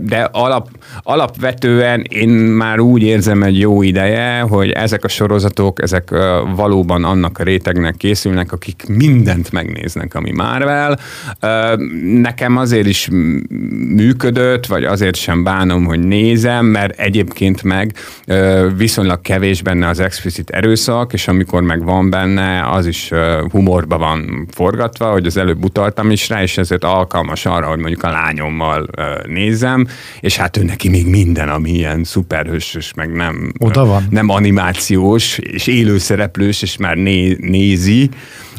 de 0.00 0.28
alap, 0.32 0.68
alapvetően 1.02 2.04
én 2.08 2.28
már 2.28 2.80
úgy 2.80 3.02
érzem 3.02 3.42
egy 3.42 3.58
jó 3.58 3.82
ideje, 3.82 4.40
hogy 4.40 4.70
ezek 4.70 5.04
a 5.04 5.08
sorozatok, 5.08 5.82
ezek 5.82 6.10
valóban 6.56 7.04
annak 7.04 7.38
a 7.38 7.42
rétegnek 7.42 7.96
készülnek, 7.96 8.52
akik 8.52 8.82
mindent 8.88 9.52
megnéznek, 9.52 10.14
ami 10.14 10.32
Marvel. 10.32 10.98
Nekem 12.04 12.56
azért 12.56 12.86
is 12.86 13.08
működött, 13.88 14.66
vagy 14.66 14.84
azért 14.84 15.16
sem 15.16 15.42
bánom, 15.42 15.84
hogy 15.84 16.00
nézem, 16.00 16.66
mert 16.66 16.98
egyébként 16.98 17.62
meg 17.62 17.94
viszonylag 18.76 19.20
kevés 19.20 19.62
benne 19.62 19.88
az 19.88 20.00
explicit 20.00 20.50
erőszak, 20.50 21.12
és 21.12 21.28
amikor 21.28 21.62
meg 21.62 21.84
van 21.84 22.10
benne, 22.10 22.70
az 22.70 22.86
is 22.86 23.10
humorba 23.50 23.98
van 23.98 24.22
forgatva, 24.50 25.10
hogy 25.10 25.26
az 25.26 25.36
előbb 25.36 25.64
utaltam 25.64 26.10
is 26.10 26.28
rá, 26.28 26.42
és 26.42 26.58
ezért 26.58 26.84
alkalmas 26.84 27.46
arra, 27.46 27.66
hogy 27.66 27.78
mondjuk 27.78 28.02
a 28.02 28.10
lányommal 28.10 28.86
nézem, 29.26 29.86
és 30.20 30.36
hát 30.36 30.56
ő 30.56 30.62
neki 30.62 30.88
még 30.88 31.06
minden, 31.06 31.48
ami 31.48 31.70
ilyen 31.70 32.04
szuperhősös, 32.04 32.94
meg 32.94 33.12
nem, 33.12 33.52
Oda 33.58 33.84
van. 33.84 34.06
nem 34.10 34.28
animációs, 34.28 35.38
és 35.38 35.66
élőszereplős, 35.66 36.62
és 36.62 36.76
már 36.76 36.96
né, 36.96 37.36
nézi, 37.40 38.10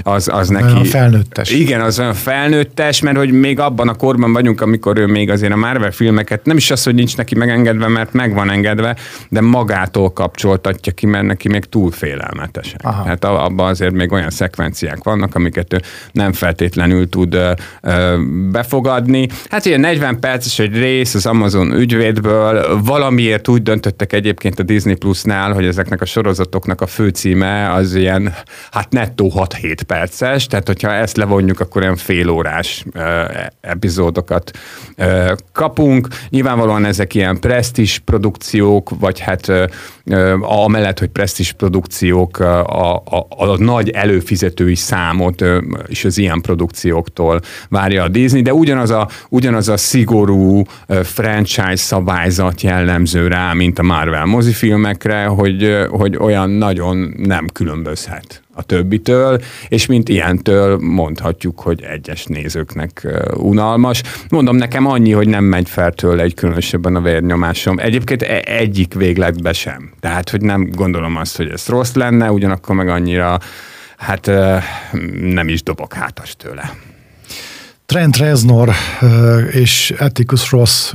az, 0.04 0.30
az 0.32 0.50
neki... 0.50 0.72
Olyan 0.72 0.84
felnőttes. 0.84 1.52
Igen, 1.52 1.82
az 1.82 2.00
olyan 2.00 2.14
felnőttes, 2.14 3.02
mert 3.02 3.18
hogy 3.18 3.32
még 3.32 3.60
abban 3.60 3.88
a 3.88 3.94
korban 3.94 4.34
vagyunk, 4.34 4.62
amikor 4.62 4.98
ő 4.98 5.06
még 5.06 5.30
azért 5.30 5.54
a 5.54 5.56
Marvel 5.56 5.92
filmeket, 5.92 6.46
nem 6.46 6.58
is 6.58 6.72
az, 6.72 6.84
hogy 6.84 6.96
nincs 6.96 7.18
neki 7.18 7.36
megengedve, 7.36 7.88
mert 7.88 8.14
meg 8.14 8.34
van 8.34 8.52
engedve, 8.52 8.96
de 9.30 9.42
magától 9.42 10.14
kapcsoltatja 10.14 10.94
ki, 10.94 11.06
mert 11.06 11.26
neki 11.26 11.48
még 11.48 11.66
túl 11.66 11.92
félelmetesek. 11.92 12.80
Aha. 12.84 13.04
Hát 13.04 13.24
abban 13.24 13.68
azért 13.68 13.94
még 13.94 14.12
olyan 14.12 14.30
szekvenciák 14.30 15.04
vannak, 15.04 15.36
amik 15.36 15.56
amiket 15.56 15.74
ő 15.74 15.82
nem 16.12 16.34
feltétlenül 16.34 17.10
tud 17.10 17.38
befogadni. 18.52 19.28
Hát 19.50 19.66
ugye 19.66 19.78
40 19.78 20.20
perces 20.20 20.60
egy 20.60 20.78
rész 20.78 21.14
az 21.14 21.26
Amazon 21.26 21.72
ügyvédből, 21.72 22.82
valamiért 22.84 23.48
úgy 23.48 23.62
döntöttek 23.62 24.14
egyébként 24.14 24.60
a 24.60 24.64
Disney 24.64 24.96
Plusnál, 24.96 25.54
hogy 25.54 25.66
ezeknek 25.66 26.02
a 26.02 26.06
sorozatoknak 26.06 26.82
a 26.82 26.88
főcíme 26.88 27.74
az 27.74 27.96
ilyen, 27.96 28.34
hát 28.72 28.92
nettó 28.92 29.34
6-7 29.36 29.78
perces, 29.86 30.48
tehát 30.48 30.68
hogyha 30.68 30.92
ezt 30.92 31.18
levonjuk, 31.18 31.60
akkor 31.60 31.82
olyan 31.82 31.96
fél 31.96 32.30
órás 32.30 32.86
epizódokat 33.62 34.52
kapunk. 35.52 36.08
Nyilvánvalóan 36.30 36.86
ezek 36.86 37.14
ilyen 37.14 37.40
presztis 37.40 38.00
produkciók, 38.00 38.90
vagy 39.00 39.20
hát 39.20 39.52
amellett, 40.42 41.00
hogy 41.00 41.10
presztis 41.10 41.52
produkciók 41.52 42.40
a, 42.40 42.96
a, 42.96 43.28
a 43.30 43.58
nagy 43.58 43.90
előfizetői 43.90 44.76
számot 44.76 45.44
és 45.88 46.06
az 46.06 46.18
ilyen 46.18 46.42
produkcióktól 46.42 47.42
várja 47.70 48.04
a 48.04 48.08
Disney, 48.08 48.42
de 48.42 48.54
ugyanaz 48.54 48.90
a, 48.90 49.10
ugyanaz 49.30 49.70
a 49.70 49.78
szigorú 49.78 50.64
franchise 51.04 51.76
szabályzat 51.76 52.62
jellemző 52.62 53.28
rá, 53.28 53.54
mint 53.54 53.80
a 53.80 53.84
Marvel 53.84 54.26
mozifilmekre, 54.26 55.26
hogy, 55.26 55.86
hogy 55.90 56.18
olyan 56.18 56.50
nagyon 56.50 57.14
nem 57.18 57.48
különbözhet 57.54 58.45
a 58.56 58.64
többitől, 58.64 59.42
és 59.68 59.86
mint 59.86 60.10
ilyentől 60.10 60.78
mondhatjuk, 60.78 61.60
hogy 61.60 61.84
egyes 61.84 62.26
nézőknek 62.26 63.08
unalmas. 63.34 64.02
Mondom, 64.30 64.56
nekem 64.56 64.86
annyi, 64.86 65.12
hogy 65.12 65.28
nem 65.28 65.44
megy 65.44 65.70
fel 65.70 65.92
tőle 65.92 66.24
egy 66.24 66.34
különösebben 66.34 66.96
a 66.96 67.02
vérnyomásom. 67.02 67.80
Egyébként 67.80 68.22
e- 68.22 68.44
egyik 68.46 68.94
végletbe 68.94 69.54
sem. 69.54 69.92
Tehát, 70.00 70.30
hogy 70.30 70.42
nem 70.42 70.70
gondolom 70.72 71.16
azt, 71.16 71.38
hogy 71.38 71.50
ez 71.50 71.68
rossz 71.68 71.94
lenne, 71.94 72.32
ugyanakkor 72.32 72.76
meg 72.76 72.88
annyira 72.90 73.40
hát 73.98 74.32
nem 75.22 75.48
is 75.48 75.64
dobok 75.64 75.94
hátas 75.94 76.36
tőle. 76.36 76.74
Trent 77.86 78.18
Reznor 78.18 78.70
és 79.52 79.94
Atticus 80.00 80.52
Ross 80.52 80.94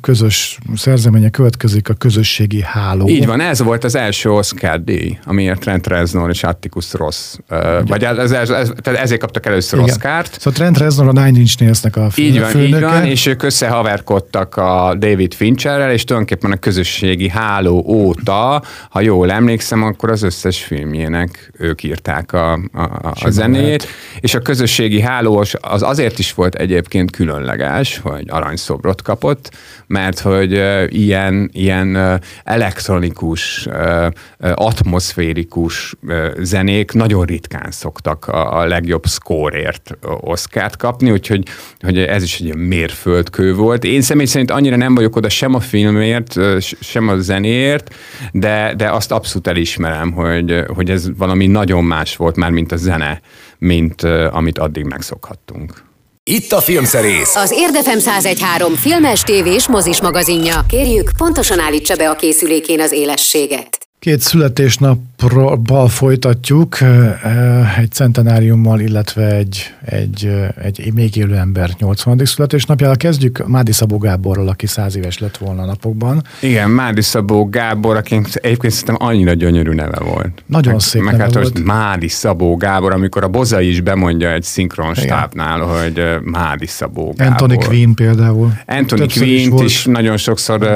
közös 0.00 0.58
szerzeménye 0.74 1.28
következik 1.30 1.88
a 1.88 1.94
közösségi 1.94 2.62
háló. 2.62 3.08
Így 3.08 3.26
van, 3.26 3.40
ez 3.40 3.62
volt 3.62 3.84
az 3.84 3.94
első 3.94 4.30
Oscar 4.30 4.84
díj, 4.84 5.18
amiért 5.24 5.60
Trent 5.60 5.86
Reznor 5.86 6.30
és 6.30 6.42
Atticus 6.42 6.92
Ross, 6.92 7.34
Igen. 7.50 7.84
vagy 7.84 8.04
ez, 8.04 8.30
ez, 8.32 8.50
ez, 8.50 8.72
tehát 8.82 9.00
ezért 9.00 9.20
kaptak 9.20 9.46
először 9.46 9.78
Igen. 9.78 9.90
Oscárt. 9.90 10.32
Szóval 10.32 10.52
Trent 10.52 10.78
Reznor 10.78 11.08
a 11.08 11.12
Nine 11.12 11.38
Inch 11.38 11.60
Nails-nek 11.60 11.96
a 11.96 12.10
fő, 12.10 12.22
Így 12.22 12.40
van, 12.40 12.48
főnöke. 12.48 12.76
így 12.76 12.82
van, 12.82 13.04
és 13.04 13.26
ők 13.26 13.42
összehaverkodtak 13.42 14.56
a 14.56 14.94
David 14.98 15.34
Fincherrel, 15.34 15.92
és 15.92 16.04
tulajdonképpen 16.04 16.52
a 16.52 16.56
közösségi 16.56 17.28
háló 17.28 17.84
óta, 17.86 18.62
ha 18.90 19.00
jól 19.00 19.30
emlékszem, 19.30 19.82
akkor 19.82 20.10
az 20.10 20.22
összes 20.22 20.64
filmjének 20.64 21.50
ők 21.58 21.82
írták 21.82 22.32
a, 22.32 22.52
a, 22.52 22.60
a, 22.82 23.12
a 23.22 23.30
zenét, 23.30 23.86
és 24.20 24.34
a 24.34 24.38
közösségi 24.38 25.00
háló 25.00 25.44
az 25.60 25.82
azért 25.82 26.07
azért 26.08 26.20
is 26.22 26.34
volt 26.34 26.54
egyébként 26.54 27.10
különleges, 27.10 27.98
hogy 27.98 28.24
aranyszobrot 28.28 29.02
kapott, 29.02 29.50
mert 29.86 30.18
hogy 30.18 30.52
ilyen, 30.88 31.50
ilyen 31.52 32.20
elektronikus, 32.44 33.68
atmoszférikus 34.54 35.94
zenék 36.38 36.92
nagyon 36.92 37.24
ritkán 37.24 37.70
szoktak 37.70 38.26
a, 38.26 38.66
legjobb 38.66 39.06
szkórért 39.06 39.98
oszkát 40.20 40.76
kapni, 40.76 41.10
úgyhogy 41.10 41.48
hogy 41.80 41.98
ez 41.98 42.22
is 42.22 42.40
egy 42.40 42.56
mérföldkő 42.56 43.54
volt. 43.54 43.84
Én 43.84 44.02
személy 44.02 44.26
szerint 44.26 44.50
annyira 44.50 44.76
nem 44.76 44.94
vagyok 44.94 45.16
oda 45.16 45.28
sem 45.28 45.54
a 45.54 45.60
filmért, 45.60 46.36
sem 46.80 47.08
a 47.08 47.18
zenéért, 47.18 47.94
de, 48.32 48.74
de 48.76 48.90
azt 48.90 49.12
abszolút 49.12 49.46
elismerem, 49.46 50.12
hogy, 50.12 50.64
hogy 50.74 50.90
ez 50.90 51.16
valami 51.16 51.46
nagyon 51.46 51.84
más 51.84 52.16
volt 52.16 52.36
már, 52.36 52.50
mint 52.50 52.72
a 52.72 52.76
zene, 52.76 53.20
mint 53.58 54.02
amit 54.30 54.58
addig 54.58 54.84
megszokhattunk. 54.84 55.86
Itt 56.30 56.52
a 56.52 56.60
Filmszerész. 56.60 57.36
Az 57.36 57.50
Érdefem 57.50 57.98
1013 57.98 58.74
filmes, 58.74 59.22
tévés, 59.22 59.68
mozis 59.68 60.00
magazinja. 60.00 60.64
Kérjük, 60.68 61.10
pontosan 61.16 61.58
állítsa 61.58 61.96
be 61.96 62.10
a 62.10 62.16
készülékén 62.16 62.80
az 62.80 62.92
élességet. 62.92 63.87
Két 64.00 64.20
születésnappal 64.20 65.88
folytatjuk, 65.88 66.78
egy 67.78 67.92
centenáriummal, 67.92 68.80
illetve 68.80 69.34
egy, 69.34 69.74
egy, 69.84 70.30
egy 70.62 70.92
még 70.94 71.16
élő 71.16 71.36
ember 71.36 71.70
80. 71.78 72.20
születésnapjával 72.24 72.96
kezdjük. 72.96 73.46
Mádi 73.46 73.72
Szabó 73.72 73.98
Gáborral, 73.98 74.48
aki 74.48 74.66
száz 74.66 74.96
éves 74.96 75.18
lett 75.18 75.36
volna 75.36 75.62
a 75.62 75.64
napokban. 75.64 76.22
Igen, 76.40 76.70
Mádi 76.70 77.02
Szabó 77.02 77.48
Gábor, 77.48 77.96
aki 77.96 78.20
egyébként 78.32 78.72
szerintem 78.72 79.08
annyira 79.08 79.32
gyönyörű 79.32 79.70
neve 79.70 79.98
volt. 79.98 80.42
Nagyon 80.46 80.72
meg, 80.72 80.80
szép 80.80 81.02
meg 81.02 81.12
neve 81.12 81.24
hát, 81.24 81.34
volt. 81.34 81.64
Mádi 81.64 82.08
Szabó 82.08 82.56
Gábor, 82.56 82.92
amikor 82.92 83.24
a 83.24 83.28
Boza 83.28 83.60
is 83.60 83.80
bemondja 83.80 84.32
egy 84.32 84.42
szinkronstábnál, 84.42 85.60
hogy 85.60 86.02
Mádi 86.22 86.66
Szabó 86.66 87.14
Gábor. 87.16 87.32
Anthony 87.32 87.58
Quinn 87.58 87.94
például. 87.94 88.52
Anthony 88.66 89.08
Quinn 89.08 89.58
is, 89.58 89.62
is 89.62 89.84
nagyon 89.84 90.16
sokszor 90.16 90.68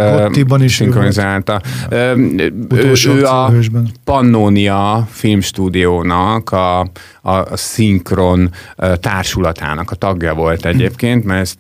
is 0.59 0.75
szinkronizálta. 0.75 1.61
Utolsó 2.71 3.12
ő 3.15 3.25
a 3.25 3.53
Pannonia 4.05 5.07
filmstúdiónak 5.11 6.51
a, 6.51 6.81
a, 6.81 6.87
a 7.23 7.57
szinkron 7.57 8.51
társulatának 8.95 9.91
a 9.91 9.95
tagja 9.95 10.35
volt 10.35 10.65
egyébként, 10.67 11.25
mert 11.25 11.41
ezt 11.41 11.59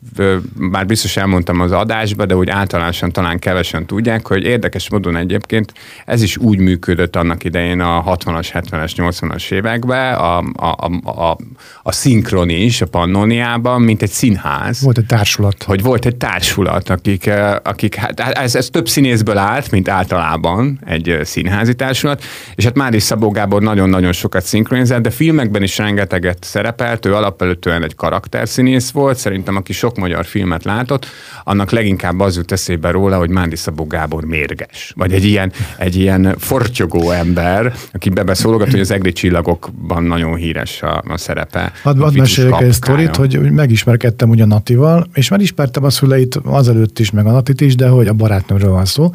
már 0.54 0.86
biztos 0.86 1.16
elmondtam 1.16 1.60
az 1.60 1.72
adásba, 1.72 2.26
de 2.26 2.36
úgy 2.36 2.50
általánosan 2.50 3.12
talán 3.12 3.38
kevesen 3.38 3.86
tudják, 3.86 4.26
hogy 4.26 4.44
érdekes 4.44 4.90
módon 4.90 5.16
egyébként 5.16 5.72
ez 6.06 6.22
is 6.22 6.36
úgy 6.36 6.58
működött 6.58 7.16
annak 7.16 7.44
idején 7.44 7.80
a 7.80 8.16
60-as, 8.16 8.48
70-es, 8.52 8.92
80-as 8.96 9.50
években, 9.50 10.14
a, 10.14 10.38
a, 10.38 10.44
a, 10.56 11.10
a, 11.10 11.36
a 11.82 11.92
szinkron 11.92 12.48
is 12.48 12.80
a 12.80 12.86
Pannoniában, 12.86 13.82
mint 13.82 14.02
egy 14.02 14.10
színház. 14.10 14.82
Volt 14.82 14.98
egy 14.98 15.06
társulat. 15.06 15.62
Hogy 15.62 15.82
volt 15.82 16.06
egy 16.06 16.16
társulat, 16.16 16.88
akik, 16.88 17.30
akik 17.62 17.94
hát 17.94 18.20
ez, 18.20 18.54
ez 18.54 18.68
több 18.68 18.88
színészből 18.88 19.38
állt, 19.38 19.70
mint 19.70 19.88
általában 19.88 20.80
egy 20.84 21.20
színházi 21.42 21.74
társulat, 21.74 22.22
és 22.54 22.64
hát 22.64 22.74
Máris 22.74 23.02
Szabó 23.02 23.30
Gábor 23.30 23.62
nagyon-nagyon 23.62 24.12
sokat 24.12 24.44
szinkronizált, 24.44 25.02
de 25.02 25.10
filmekben 25.10 25.62
is 25.62 25.78
rengeteget 25.78 26.44
szerepelt, 26.44 27.06
ő 27.06 27.14
alapvetően 27.14 27.82
egy 27.82 27.94
karakterszínész 27.94 28.90
volt, 28.90 29.18
szerintem 29.18 29.56
aki 29.56 29.72
sok 29.72 29.96
magyar 29.96 30.24
filmet 30.24 30.64
látott, 30.64 31.06
annak 31.44 31.70
leginkább 31.70 32.20
az 32.20 32.36
jut 32.36 32.52
eszébe 32.52 32.90
róla, 32.90 33.18
hogy 33.18 33.30
Mádi 33.30 33.56
Szabó 33.56 33.86
Gábor 33.86 34.24
mérges, 34.24 34.92
vagy 34.96 35.12
egy 35.12 35.24
ilyen, 35.24 35.52
egy 35.78 35.96
ilyen 35.96 36.34
fortyogó 36.38 37.10
ember, 37.10 37.72
aki 37.92 38.08
bebeszólogat, 38.08 38.70
hogy 38.70 38.80
az 38.80 38.90
egri 38.90 39.12
csillagokban 39.12 40.04
nagyon 40.04 40.34
híres 40.34 40.82
a, 40.82 41.02
a 41.08 41.16
szerepe. 41.16 41.72
Hadd 41.82 41.98
had 41.98 42.16
meséljek 42.16 42.60
egy 42.60 42.72
sztorit, 42.72 43.16
hogy 43.16 43.40
megismerkedtem 43.40 44.30
ugye 44.30 44.44
Natival, 44.44 45.06
és 45.14 45.28
már 45.28 45.40
ismertem 45.40 45.84
a 45.84 45.90
szüleit 45.90 46.38
azelőtt 46.44 46.98
is, 46.98 47.10
meg 47.10 47.26
a 47.26 47.30
Natit 47.30 47.60
is, 47.60 47.74
de 47.74 47.88
hogy 47.88 48.08
a 48.08 48.12
barátnőmről 48.12 48.70
van 48.70 48.84
szó. 48.84 49.10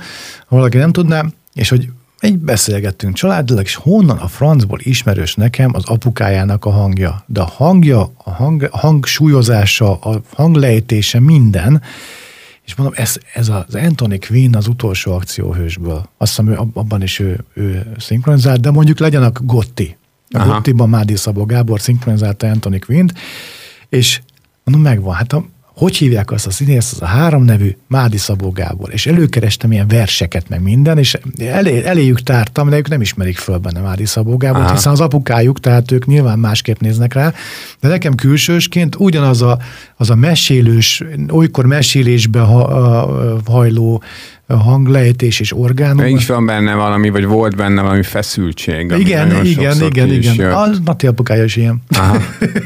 Ha 0.47 0.55
valaki 0.55 0.77
nem 0.77 0.91
tudná, 0.91 1.25
és 1.53 1.69
hogy 1.69 1.89
egy 2.19 2.38
beszélgettünk 2.38 3.13
családilag, 3.13 3.63
és 3.63 3.75
honnan 3.75 4.17
a 4.17 4.27
francból 4.27 4.80
ismerős 4.82 5.36
nekem 5.36 5.71
az 5.73 5.86
apukájának 5.86 6.65
a 6.65 6.69
hangja. 6.69 7.23
De 7.25 7.41
a 7.41 7.45
hangja, 7.45 8.12
a, 8.23 8.32
hang, 8.32 8.67
a 8.71 8.77
hangsúlyozása, 8.77 9.95
a 9.95 10.21
hanglejtése, 10.34 11.19
minden, 11.19 11.82
és 12.65 12.75
mondom, 12.75 12.95
ez, 12.97 13.17
ez 13.34 13.49
az 13.49 13.75
Anthony 13.75 14.19
Quinn 14.19 14.56
az 14.56 14.67
utolsó 14.67 15.13
akcióhősből. 15.13 16.10
Azt 16.17 16.36
hiszem, 16.36 16.47
ő, 16.47 16.60
abban 16.73 17.01
is 17.01 17.19
ő, 17.19 17.45
ő 17.53 17.93
szinkronizált, 17.97 18.60
de 18.62 18.71
mondjuk 18.71 18.99
legyen 18.99 19.23
a 19.23 19.32
Gotti. 19.41 19.97
A 20.30 20.38
Aha. 20.38 20.53
Gottiban 20.53 20.89
Mádi 20.89 21.15
Szabó 21.15 21.45
Gábor 21.45 21.82
szinkronizálta 21.82 22.47
Anthony 22.47 22.80
Quinn-t, 22.80 23.13
és 23.89 24.21
mondom, 24.63 24.84
megvan. 24.84 25.15
Hát 25.15 25.34
a 25.34 25.45
hogy 25.77 25.97
hívják 25.97 26.31
azt 26.31 26.47
a 26.47 26.51
színészt, 26.51 26.93
az 26.93 27.01
a 27.01 27.05
három 27.05 27.43
nevű 27.43 27.75
Mádi 27.87 28.17
Szabó 28.17 28.49
Gábor, 28.49 28.89
és 28.93 29.05
előkerestem 29.05 29.71
ilyen 29.71 29.87
verseket, 29.87 30.49
meg 30.49 30.61
minden, 30.61 30.97
és 30.97 31.17
elé, 31.37 31.83
eléjük 31.83 32.21
tártam, 32.21 32.69
de 32.69 32.77
ők 32.77 32.89
nem 32.89 33.01
ismerik 33.01 33.37
föl 33.37 33.57
benne 33.57 33.79
Mádi 33.79 34.05
Szabó 34.05 34.37
Gábor, 34.37 34.71
hiszen 34.71 34.91
az 34.91 34.99
apukájuk, 34.99 35.59
tehát 35.59 35.91
ők 35.91 36.05
nyilván 36.05 36.39
másképp 36.39 36.79
néznek 36.79 37.13
rá, 37.13 37.33
de 37.79 37.87
nekem 37.87 38.15
külsősként 38.15 38.95
ugyanaz 38.99 39.41
a, 39.41 39.57
az 39.95 40.09
a 40.09 40.15
mesélős, 40.15 41.03
olykor 41.31 41.65
mesélésbe 41.65 42.39
ha, 42.39 42.61
a, 42.61 43.39
hajló 43.45 44.03
hanglejtés 44.55 45.39
és 45.39 45.53
orgánum. 45.53 46.05
Nincs 46.05 46.27
van 46.27 46.45
benne 46.45 46.73
valami, 46.73 47.10
vagy 47.10 47.25
volt 47.25 47.55
benne 47.55 47.81
valami 47.81 48.03
feszültség. 48.03 48.93
Igen, 48.97 49.45
igen, 49.45 49.81
igen, 49.86 50.12
igen. 50.12 50.51
A 50.51 50.67
Mati 50.86 51.07
apukája 51.07 51.43
is 51.43 51.55
ilyen. 51.55 51.83
Aha. 51.89 52.17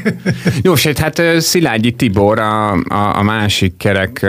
Jó, 0.62 0.74
sőt, 0.74 0.98
hát 0.98 1.22
Szilágyi 1.38 1.92
Tibor, 1.92 2.38
a, 2.38 2.72
a, 2.72 3.16
a 3.16 3.22
másik 3.22 3.76
kerek 3.76 4.26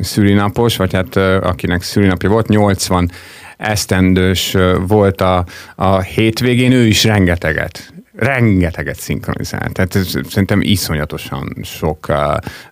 szülinapos, 0.00 0.76
vagy 0.76 0.92
hát 0.92 1.16
akinek 1.42 1.82
szülinapja 1.82 2.28
volt, 2.28 2.48
80 2.48 3.10
esztendős 3.56 4.56
volt 4.86 5.20
a, 5.20 5.44
a 5.76 6.00
hétvégén, 6.00 6.72
ő 6.72 6.86
is 6.86 7.04
rengeteget 7.04 7.92
rengeteget 8.18 9.00
szinkronizált. 9.00 9.72
Tehát 9.72 9.94
ez, 9.94 10.18
szerintem 10.28 10.60
iszonyatosan 10.60 11.56
sok 11.62 12.06
uh, 12.08 12.16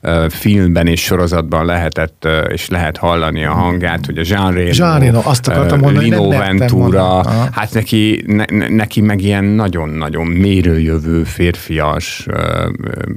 uh, 0.02 0.30
filmben 0.30 0.86
és 0.86 1.02
sorozatban 1.02 1.64
lehetett 1.64 2.24
uh, 2.24 2.52
és 2.52 2.68
lehet 2.68 2.96
hallani 2.96 3.44
a 3.44 3.52
hangját, 3.52 4.06
hogy 4.06 4.18
a 4.18 4.22
Jean 4.24 4.52
Reno, 4.52 4.70
Jean 4.72 5.00
Reno 5.00 5.20
azt 5.24 5.48
akartam 5.48 5.80
mondani, 5.80 6.04
Lino 6.04 6.28
Ventura, 6.28 7.30
hát 7.52 7.72
neki, 7.72 8.24
ne, 8.26 8.68
neki 8.68 9.00
meg 9.00 9.22
ilyen 9.22 9.44
nagyon-nagyon 9.44 10.26
mérőjövő, 10.26 11.24
férfias, 11.24 12.26
uh, 12.30 12.72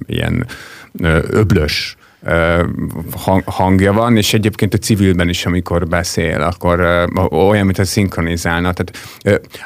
ilyen 0.05 0.45
uh, 0.99 1.17
öblös 1.29 1.97
hangja 3.45 3.93
van, 3.93 4.17
és 4.17 4.33
egyébként 4.33 4.73
a 4.73 4.77
civilben 4.77 5.29
is, 5.29 5.45
amikor 5.45 5.87
beszél, 5.87 6.41
akkor 6.41 6.79
olyan, 7.31 7.65
mint 7.65 7.79
a 7.79 7.85
szinkronizálna. 7.85 8.73
Tehát 8.73 9.09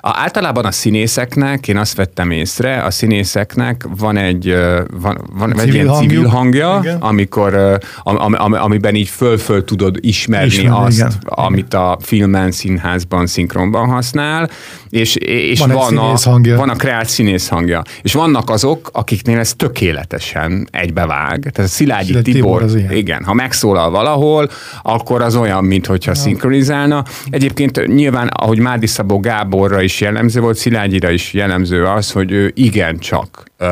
általában 0.02 0.66
a 0.66 0.72
színészeknek, 0.72 1.68
én 1.68 1.78
azt 1.78 1.96
vettem 1.96 2.32
észre, 2.32 2.84
a 2.84 2.92
színészeknek 2.92 3.86
van 3.98 4.18
egy, 4.18 4.56
van, 4.92 5.30
van 5.34 5.60
egy 5.60 5.74
ilyen 5.74 5.88
hangjuk. 5.88 6.10
civil 6.10 6.28
hangja, 6.28 6.80
igen. 6.82 6.98
amikor, 6.98 7.80
am, 8.04 8.34
am, 8.34 8.54
amiben 8.54 8.96
így 8.96 9.10
föl-föl 9.10 9.64
tudod 9.64 9.98
ismerni 10.00 10.48
Ismer, 10.48 10.72
azt, 10.72 10.98
igen. 10.98 11.12
amit 11.26 11.74
a 11.74 11.98
filmen, 12.02 12.52
színházban, 12.52 13.28
szinkronban 13.28 13.88
használ, 13.88 14.50
és, 14.90 15.16
és 15.16 15.60
van, 15.60 15.70
van, 15.70 15.98
a, 15.98 16.18
hangja. 16.24 16.58
van 16.58 16.70
a 16.70 16.76
kreált 16.76 17.10
színész 17.10 17.48
hangja. 17.48 17.82
És 18.02 18.14
vannak 18.14 18.50
azok, 18.50 18.90
akiknél 18.92 19.40
ez 19.40 19.54
tökéletesen 19.54 20.68
egybevág. 20.72 21.40
Tehát 21.40 21.70
a 21.70 21.74
Szilágyi 21.74 22.22
Tibor, 22.22 22.43
Tibor 22.44 22.64
az 22.64 22.76
igen, 22.92 23.24
ha 23.24 23.34
megszólal 23.34 23.90
valahol, 23.90 24.50
akkor 24.82 25.22
az 25.22 25.36
olyan, 25.36 25.64
mintha 25.64 25.96
ja. 26.00 26.14
szinkronizálna. 26.14 27.04
Egyébként 27.30 27.88
nyilván, 27.88 28.28
ahogy 28.28 28.60
Mádi 28.60 28.88
Szabó 28.88 29.20
Gáborra 29.20 29.82
is 29.82 30.02
jellemző 30.02 30.42
volt, 30.42 30.58
Szilágyira 30.58 31.10
is 31.10 31.34
jellemző 31.34 31.86
az, 31.86 32.12
hogy 32.12 32.32
ő 32.32 32.52
igencsak 32.56 33.44
uh, 33.60 33.68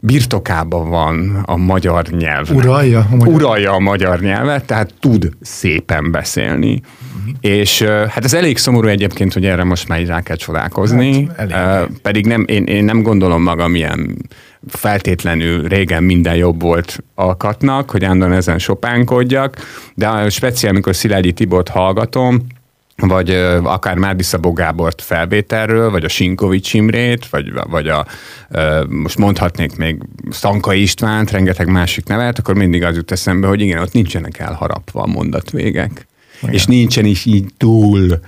birtokában 0.00 0.88
van 0.88 1.42
a 1.44 1.56
magyar 1.56 2.06
nyelv. 2.06 2.50
Uralja 2.50 3.06
a 3.10 3.16
magyar... 3.16 3.34
Uralja 3.34 3.72
a 3.72 3.78
magyar 3.78 4.20
nyelvet, 4.20 4.64
tehát 4.64 4.94
tud 5.00 5.28
szépen 5.40 6.10
beszélni. 6.10 6.80
Uh-huh. 7.26 7.36
És 7.40 7.82
hát 7.82 8.24
ez 8.24 8.34
elég 8.34 8.58
szomorú 8.58 8.88
egyébként, 8.88 9.32
hogy 9.32 9.46
erre 9.46 9.64
most 9.64 9.88
már 9.88 10.00
így 10.00 10.06
rá 10.06 10.20
kell 10.20 10.36
csodálkozni. 10.36 11.28
Hát, 11.36 11.88
pedig 12.02 12.26
nem, 12.26 12.44
én, 12.48 12.64
én 12.64 12.84
nem 12.84 13.02
gondolom 13.02 13.42
magam 13.42 13.74
ilyen 13.74 14.16
feltétlenül 14.68 15.68
régen 15.68 16.02
minden 16.02 16.34
jobb 16.34 16.60
volt 16.60 17.04
alkatnak, 17.14 17.90
hogy 17.90 18.04
állandóan 18.04 18.32
ezen 18.32 18.58
sopánkodjak, 18.58 19.56
de 19.94 20.28
speciál, 20.28 20.72
amikor 20.72 20.94
Szilágyi 20.94 21.32
Tibort 21.32 21.68
hallgatom, 21.68 22.46
vagy 22.96 23.30
akár 23.62 23.96
Márdi 23.96 24.22
Szabó 24.22 24.52
Gábort 24.52 25.02
felvételről, 25.02 25.90
vagy 25.90 26.04
a 26.04 26.08
Sinkovics 26.08 26.74
Imrét, 26.74 27.26
vagy, 27.26 27.52
vagy 27.70 27.88
a, 27.88 28.06
most 28.88 29.18
mondhatnék 29.18 29.76
még 29.76 30.02
Stanka 30.30 30.72
Istvánt, 30.72 31.30
rengeteg 31.30 31.66
másik 31.66 32.06
nevet, 32.06 32.38
akkor 32.38 32.54
mindig 32.54 32.84
az 32.84 32.96
jut 32.96 33.12
eszembe, 33.12 33.46
hogy 33.46 33.60
igen, 33.60 33.78
ott 33.78 33.92
nincsenek 33.92 34.38
elharapva 34.38 35.02
a 35.02 35.06
mondatvégek. 35.06 36.06
Igen. 36.42 36.54
És 36.54 36.66
nincsen 36.66 37.04
is 37.04 37.24
így 37.24 37.44
túl 37.56 38.20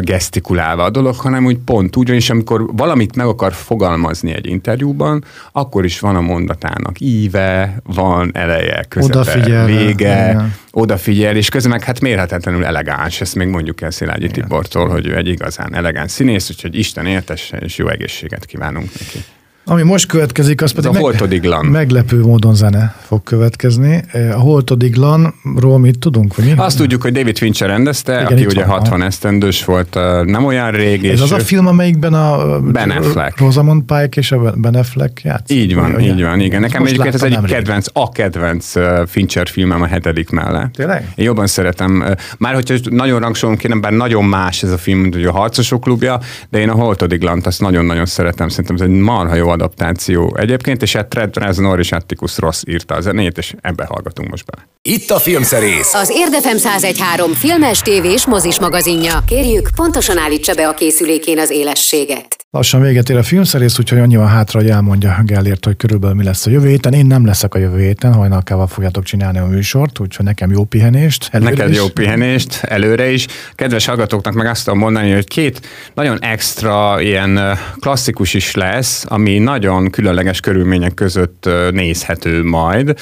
gesztikulálva 0.00 0.84
a 0.84 0.90
dolog, 0.90 1.14
hanem 1.14 1.44
úgy 1.44 1.58
pont 1.58 1.96
úgy, 1.96 2.08
és 2.08 2.30
amikor 2.30 2.66
valamit 2.72 3.16
meg 3.16 3.26
akar 3.26 3.52
fogalmazni 3.52 4.32
egy 4.32 4.46
interjúban, 4.46 5.24
akkor 5.52 5.84
is 5.84 6.00
van 6.00 6.16
a 6.16 6.20
mondatának 6.20 7.00
íve, 7.00 7.76
van 7.84 8.30
eleje, 8.34 8.84
közepe, 8.88 9.18
odafigyel, 9.18 9.66
vége, 9.66 10.30
igen. 10.30 10.54
odafigyel, 10.70 11.36
és 11.36 11.48
közben 11.48 11.72
meg 11.72 11.82
hát 11.82 12.00
mérhetetlenül 12.00 12.64
elegáns, 12.64 13.20
ezt 13.20 13.34
még 13.34 13.48
mondjuk 13.48 13.80
el 13.80 13.90
Szilágyi 13.90 14.28
Tibortól, 14.28 14.88
hogy 14.88 15.06
ő 15.06 15.16
egy 15.16 15.28
igazán 15.28 15.74
elegáns 15.74 16.10
színész, 16.10 16.50
úgyhogy 16.50 16.78
Isten 16.78 17.06
értesse, 17.06 17.56
és 17.56 17.76
jó 17.76 17.88
egészséget 17.88 18.44
kívánunk 18.44 18.88
neki. 18.98 19.24
Ami 19.64 19.82
most 19.82 20.06
következik, 20.06 20.62
az 20.62 20.72
pedig 20.72 20.90
a 20.90 20.98
Holtodiglan. 20.98 21.66
meglepő 21.66 22.20
módon 22.20 22.54
zene 22.54 22.94
fog 23.00 23.22
következni. 23.22 24.02
A 24.34 24.38
Holtodiglanról 24.38 25.78
mit 25.78 25.98
tudunk? 25.98 26.36
Vagy 26.36 26.44
mi? 26.44 26.52
Azt 26.56 26.76
tudjuk, 26.76 27.02
hogy 27.02 27.12
David 27.12 27.38
Fincher 27.38 27.68
rendezte, 27.68 28.12
Igen, 28.12 28.32
aki 28.32 28.44
ugye 28.44 28.64
60 28.64 29.02
esztendős 29.02 29.64
volt, 29.64 29.98
nem 30.24 30.44
olyan 30.44 30.70
rég. 30.70 31.04
Ez 31.04 31.20
az 31.20 31.32
a 31.32 31.38
film, 31.38 31.66
amelyikben 31.66 32.14
a 32.14 32.60
ben 32.60 32.90
Affleck. 32.90 33.38
Rosamund 33.38 33.82
Pike 33.82 34.08
és 34.20 34.32
a 34.32 34.52
Ben 34.56 34.74
Affleck 34.74 35.20
játszik? 35.22 35.56
Így 35.56 35.74
van, 35.74 36.00
így 36.00 36.22
van, 36.22 36.40
igen. 36.40 36.60
Nekem 36.60 36.84
egyébként 36.84 37.14
ez 37.14 37.22
egy 37.22 37.38
kedvenc, 37.40 37.86
a 37.92 38.08
kedvenc 38.08 38.72
Fincher 39.06 39.48
filmem 39.48 39.82
a 39.82 39.86
hetedik 39.86 40.30
mellett. 40.30 40.72
Tényleg? 40.72 41.12
Én 41.14 41.24
jobban 41.24 41.46
szeretem. 41.46 42.04
Már 42.38 42.54
hogyha 42.54 42.74
nagyon 42.90 43.20
rangsolom 43.20 43.56
kéne, 43.56 43.80
bár 43.80 43.92
nagyon 43.92 44.24
más 44.24 44.62
ez 44.62 44.70
a 44.70 44.78
film, 44.78 44.98
mint 44.98 45.26
a 45.26 45.32
Harcosok 45.32 45.80
klubja, 45.80 46.20
de 46.50 46.58
én 46.58 46.68
a 46.68 46.74
Holtodiglant 46.74 47.46
azt 47.46 47.60
nagyon-nagyon 47.60 48.06
szeretem. 48.06 48.48
Szerintem 48.48 48.74
ez 48.74 48.82
egy 48.82 48.88
marha 48.88 49.34
jó 49.34 49.50
adaptáció 49.52 50.36
egyébként, 50.36 50.82
és 50.82 50.92
hát 50.92 51.08
Trent 51.08 51.36
Reznor 51.36 51.78
és 51.78 51.92
Atticus 51.92 52.38
Ross 52.38 52.62
írta 52.66 52.94
a 52.94 53.00
zenét, 53.00 53.38
és 53.38 53.54
ebbe 53.60 53.84
hallgatunk 53.84 54.30
most 54.30 54.44
bele. 54.44 54.68
Itt 54.82 55.10
a 55.10 55.18
Filmszerész. 55.18 55.94
Az 55.94 56.10
Érdefem 56.10 56.56
1013 56.56 57.32
filmes, 57.32 57.80
tévés, 57.80 58.26
mozis 58.26 58.60
magazinja. 58.60 59.22
Kérjük, 59.26 59.68
pontosan 59.74 60.18
állítsa 60.18 60.54
be 60.54 60.68
a 60.68 60.74
készülékén 60.74 61.38
az 61.38 61.50
élességet. 61.50 62.42
Lassan 62.50 62.82
véget 62.82 63.08
ér 63.08 63.16
a 63.16 63.22
filmszerész, 63.22 63.78
úgyhogy 63.78 63.98
annyi 63.98 64.16
van 64.16 64.28
hátra, 64.28 64.60
hogy 64.60 64.68
elmondja 64.70 65.22
Gellért, 65.24 65.64
hogy 65.64 65.76
körülbelül 65.76 66.16
mi 66.16 66.24
lesz 66.24 66.46
a 66.46 66.50
jövő 66.50 66.68
héten. 66.68 66.92
Én 66.92 67.06
nem 67.06 67.26
leszek 67.26 67.54
a 67.54 67.58
jövő 67.58 67.80
héten, 67.80 68.12
hajnalkával 68.12 68.66
fogjátok 68.66 69.04
csinálni 69.04 69.38
a 69.38 69.46
műsort, 69.46 69.98
úgyhogy 69.98 70.24
nekem 70.24 70.50
jó 70.50 70.64
pihenést. 70.64 71.32
Neked 71.32 71.70
is. 71.70 71.76
jó 71.76 71.88
pihenést, 71.88 72.62
előre 72.62 73.10
is. 73.10 73.26
Kedves 73.54 73.86
hallgatóknak 73.86 74.34
meg 74.34 74.46
azt 74.46 74.64
tudom 74.64 74.78
mondani, 74.78 75.12
hogy 75.12 75.28
két 75.28 75.60
nagyon 75.94 76.22
extra, 76.22 77.00
ilyen 77.00 77.58
klasszikus 77.80 78.34
is 78.34 78.54
lesz, 78.54 79.04
ami 79.08 79.38
nagyon 79.42 79.90
különleges 79.90 80.40
körülmények 80.40 80.94
között 80.94 81.48
nézhető 81.70 82.44
majd. 82.44 82.98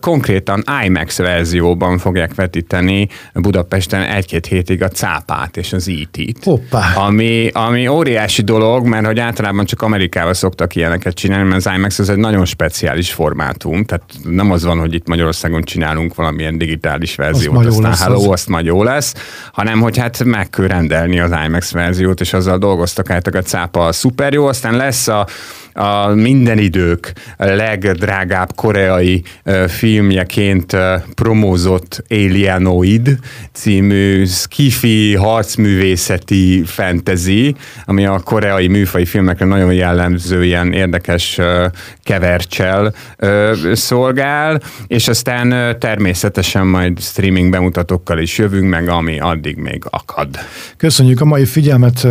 Konkrétan 0.00 0.64
IMAX 0.84 1.18
verzióban 1.18 1.98
fogják 1.98 2.34
vetíteni 2.34 3.08
Budapesten 3.34 4.02
egy-két 4.02 4.46
hétig 4.46 4.82
a 4.82 4.88
cápát 4.88 5.56
és 5.56 5.72
az 5.72 5.88
IT-t. 5.88 6.50
Ami, 6.94 7.48
ami 7.52 7.88
óriási 7.88 8.42
dolog, 8.42 8.86
mert 8.86 9.06
hogy 9.06 9.18
általában 9.18 9.64
csak 9.64 9.82
Amerikában 9.82 10.34
szoktak 10.34 10.74
ilyeneket 10.74 11.14
csinálni, 11.14 11.48
mert 11.48 11.66
az 11.66 11.72
IMAX 11.76 11.98
az 11.98 12.10
egy 12.10 12.16
nagyon 12.16 12.44
speciális 12.44 13.12
formátum, 13.12 13.84
tehát 13.84 14.04
nem 14.24 14.50
az 14.50 14.64
van, 14.64 14.78
hogy 14.78 14.94
itt 14.94 15.08
Magyarországon 15.08 15.62
csinálunk 15.62 16.14
valamilyen 16.14 16.58
digitális 16.58 17.14
verziót, 17.14 17.66
az 17.66 17.66
aztán 17.66 17.94
hello, 17.94 18.22
az. 18.22 18.28
azt 18.28 18.48
majd 18.48 18.66
jó 18.66 18.82
lesz, 18.82 19.14
hanem 19.52 19.80
hogy 19.80 19.98
hát 19.98 20.24
meg 20.24 20.50
kell 20.50 20.66
rendelni 20.66 21.20
az 21.20 21.30
IMAX 21.46 21.72
verziót, 21.72 22.20
és 22.20 22.32
azzal 22.32 22.58
dolgoztak 22.58 23.10
át 23.10 23.26
a 23.26 23.42
cápa 23.42 23.92
szuper 23.92 24.32
jó, 24.32 24.46
aztán 24.46 24.76
lesz 24.76 25.08
a 25.08 25.26
a 25.76 26.14
minden 26.14 26.58
idők 26.58 27.12
legdrágább 27.36 28.54
koreai 28.54 29.22
filmjeként 29.66 30.76
promózott 31.14 32.04
Alienoid 32.08 33.18
című 33.52 34.24
skifi 34.24 35.14
harcművészeti 35.14 36.62
fantasy, 36.64 37.54
ami 37.84 38.06
a 38.06 38.18
koreai 38.18 38.66
műfai 38.66 39.04
filmekre 39.04 39.44
nagyon 39.44 39.72
jellemző 39.72 40.44
ilyen 40.44 40.72
érdekes 40.72 41.38
kevercsel 42.02 42.94
szolgál, 43.72 44.62
és 44.86 45.08
aztán 45.08 45.76
természetesen 45.78 46.66
majd 46.66 47.00
streaming 47.00 47.50
bemutatókkal 47.50 48.18
is 48.18 48.38
jövünk 48.38 48.68
meg, 48.68 48.88
ami 48.88 49.18
addig 49.20 49.56
még 49.56 49.82
akad. 49.90 50.28
Köszönjük 50.76 51.20
a 51.20 51.24
mai 51.24 51.44
figyelmet, 51.44 52.06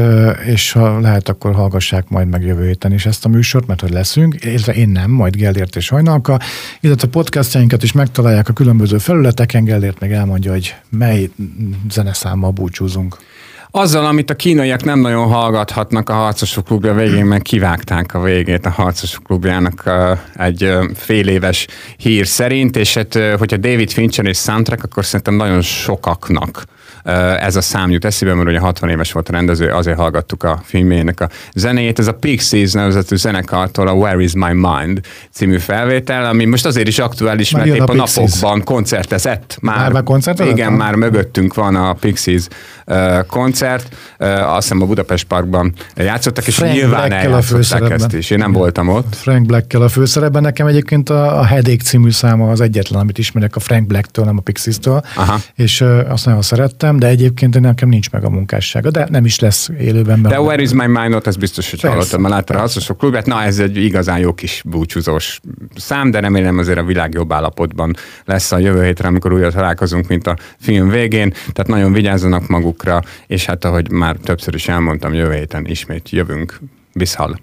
és 0.45 0.71
ha 0.71 0.99
lehet, 0.99 1.30
akkor 1.30 1.54
hallgassák 1.54 2.10
majd 2.10 2.28
meg 2.28 2.43
jövő 2.43 2.65
héten 2.65 2.93
is 2.93 3.06
ezt 3.06 3.25
a 3.25 3.30
műsort 3.30 3.54
műsort, 3.56 3.68
mert 3.68 3.82
hogy 3.82 3.91
leszünk, 3.91 4.36
illetve 4.44 4.74
én 4.74 4.89
nem, 4.89 5.12
majd 5.12 5.36
Gellért 5.36 5.76
és 5.76 5.89
Hajnalka, 5.89 6.39
illetve 6.80 7.08
podcastjainkat 7.08 7.84
is 7.84 7.91
megtalálják 7.91 8.50
a 8.50 8.54
különböző 8.54 8.98
felületeken, 8.98 9.63
Gellért 9.63 10.00
meg 10.00 10.12
elmondja, 10.12 10.52
hogy 10.52 10.76
mely 10.89 11.30
zeneszámmal 11.89 12.52
búcsúzunk. 12.52 13.18
Azzal, 13.72 14.06
amit 14.06 14.30
a 14.30 14.36
kínaiak 14.36 14.84
nem 14.84 15.00
nagyon 15.00 15.28
hallgathatnak 15.28 16.10
a 16.10 16.13
Harcosok 16.13 16.65
klubja 16.65 16.94
végén, 16.94 17.26
meg 17.26 17.41
kivágták 17.41 18.13
a 18.13 18.22
végét 18.22 18.65
a 18.65 18.70
Harcosok 18.70 19.24
klubjának 19.24 19.89
egy 20.36 20.74
fél 20.96 21.28
éves 21.28 21.68
hír 21.98 22.28
szerint, 22.28 22.78
és 22.78 22.94
hát, 22.94 23.13
hogyha 23.38 23.58
David 23.58 23.91
Fincher 23.91 24.26
és 24.26 24.38
soundtrack, 24.38 24.84
akkor 24.84 25.06
szerintem 25.06 25.36
nagyon 25.36 25.62
sokaknak 25.62 26.63
ez 27.39 27.56
a 27.56 27.62
szám 27.62 27.91
jut 27.91 28.06
eszébe, 28.06 28.34
mert 28.34 28.48
ugye 28.48 28.60
60 28.60 28.89
éves 28.89 29.12
volt 29.12 29.30
a 29.30 29.32
rendező, 29.32 29.70
azért 29.70 29.98
hallgattuk 29.98 30.44
a 30.44 30.62
filmjének 30.63 31.20
a 31.20 31.30
zenéjét. 31.54 32.00
Ez 32.00 32.08
a 32.08 32.13
Pixies 32.13 32.72
nevezetű 32.72 33.15
zenekartól 33.15 33.88
a 33.88 33.94
Where 33.94 34.22
is 34.22 34.34
my 34.34 34.54
mind 34.54 35.00
című 35.32 35.58
felvétel, 35.58 36.26
ami 36.26 36.46
most 36.46 36.65
azért 36.65 36.88
is 36.88 37.00
aktuális, 37.00 37.52
mert 37.52 37.68
épp 37.68 37.80
a, 37.80 37.91
a 37.91 37.96
napokban 37.96 38.63
koncertezett. 38.63 39.58
Már, 39.62 39.91
már 39.91 40.04
koncertezett? 40.04 40.54
Igen, 40.54 40.74
már 40.74 40.96
mögöttünk 40.96 41.54
van 41.54 41.76
a 41.76 41.94
Pixies 41.94 42.48
koncert, 43.28 43.95
azt 44.17 44.62
hiszem 44.62 44.82
a 44.82 44.86
Budapest 44.86 45.24
Parkban 45.24 45.74
játszottak, 45.95 46.48
és 46.48 46.56
Frank 46.56 46.74
nyilván 46.74 47.12
eljátszották 47.12 47.89
ezt 47.89 48.13
is. 48.13 48.30
Én 48.30 48.38
nem 48.38 48.52
voltam 48.52 48.88
ott. 48.88 49.15
Frank 49.15 49.45
Black-kel 49.45 49.82
a 49.82 49.89
főszerepben. 49.89 50.41
Nekem 50.41 50.67
egyébként 50.67 51.10
a, 51.10 51.39
a 51.39 51.43
Headache 51.43 51.84
című 51.84 52.12
száma 52.12 52.50
az 52.50 52.62
egyetlen, 52.62 53.00
amit 53.00 53.17
ismerek 53.17 53.56
a 53.56 53.60
Frank 53.60 53.88
Black-től, 53.88 54.26
nem 54.26 54.38
a 54.38 54.41
Pixies-től, 54.41 55.02
Aha. 55.15 55.39
és 55.56 55.84
azt 56.08 56.26
nagyon 56.26 56.41
szerettem, 56.41 57.00
de 57.00 57.08
egyébként 57.08 57.60
nekem 57.60 57.89
nincs 57.89 58.12
meg 58.12 58.24
a 58.24 58.30
munkássága, 58.30 58.91
de 58.91 59.08
nem 59.10 59.26
is 59.26 59.39
lesz 59.39 59.69
élőben. 59.80 60.21
De 60.21 60.41
Where 60.41 60.62
is 60.62 60.74
my 60.74 60.88
mind 60.88 61.21
ez 61.26 61.36
biztos, 61.36 61.69
hogy 61.69 61.82
hallottam, 61.82 62.21
mert 62.21 62.34
láttad 62.34 62.56
a 62.56 62.60
hasznosok 62.60 62.98
klubját. 62.98 63.26
Na, 63.26 63.43
ez 63.43 63.60
egy 63.60 63.78
igazán 63.78 64.19
jó 64.19 64.34
kis 64.34 64.62
búcsúzós 64.65 65.39
szám, 65.76 66.12
de 66.12 66.19
remélem 66.19 66.58
azért 66.58 66.78
a 66.78 66.84
világ 66.84 67.13
jobb 67.13 67.34
állapotban 67.34 67.95
lesz 68.26 68.52
a 68.52 68.58
jövő 68.58 68.84
hétre, 68.84 69.08
amikor 69.08 69.34
újra 69.34 69.52
találkozunk, 69.52 70.08
mint 70.08 70.28
a 70.28 70.36
film 70.60 70.89
végén. 70.89 71.30
Tehát 71.30 71.67
nagyon 71.67 71.93
vigyázzanak 71.93 72.48
magukra, 72.76 73.02
és 73.28 73.46
hát 73.46 73.66
ahogy 73.66 73.92
már 73.92 74.16
többször 74.24 74.56
is 74.56 74.68
elmondtam, 74.68 75.14
jövő 75.14 75.34
héten 75.34 75.66
ismét 75.66 76.10
jövünk. 76.10 76.60
Viszhal! 76.94 77.40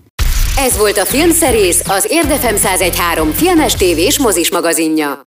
Ez 0.57 0.77
volt 0.77 0.99
a 0.99 1.05
Filmszerész, 1.05 1.89
az 1.89 2.07
Érdefem 2.11 2.55
1013 2.55 3.31
filmes 3.31 3.75
tévés 3.75 4.19
mozis 4.19 4.51
magazinja. 4.51 5.19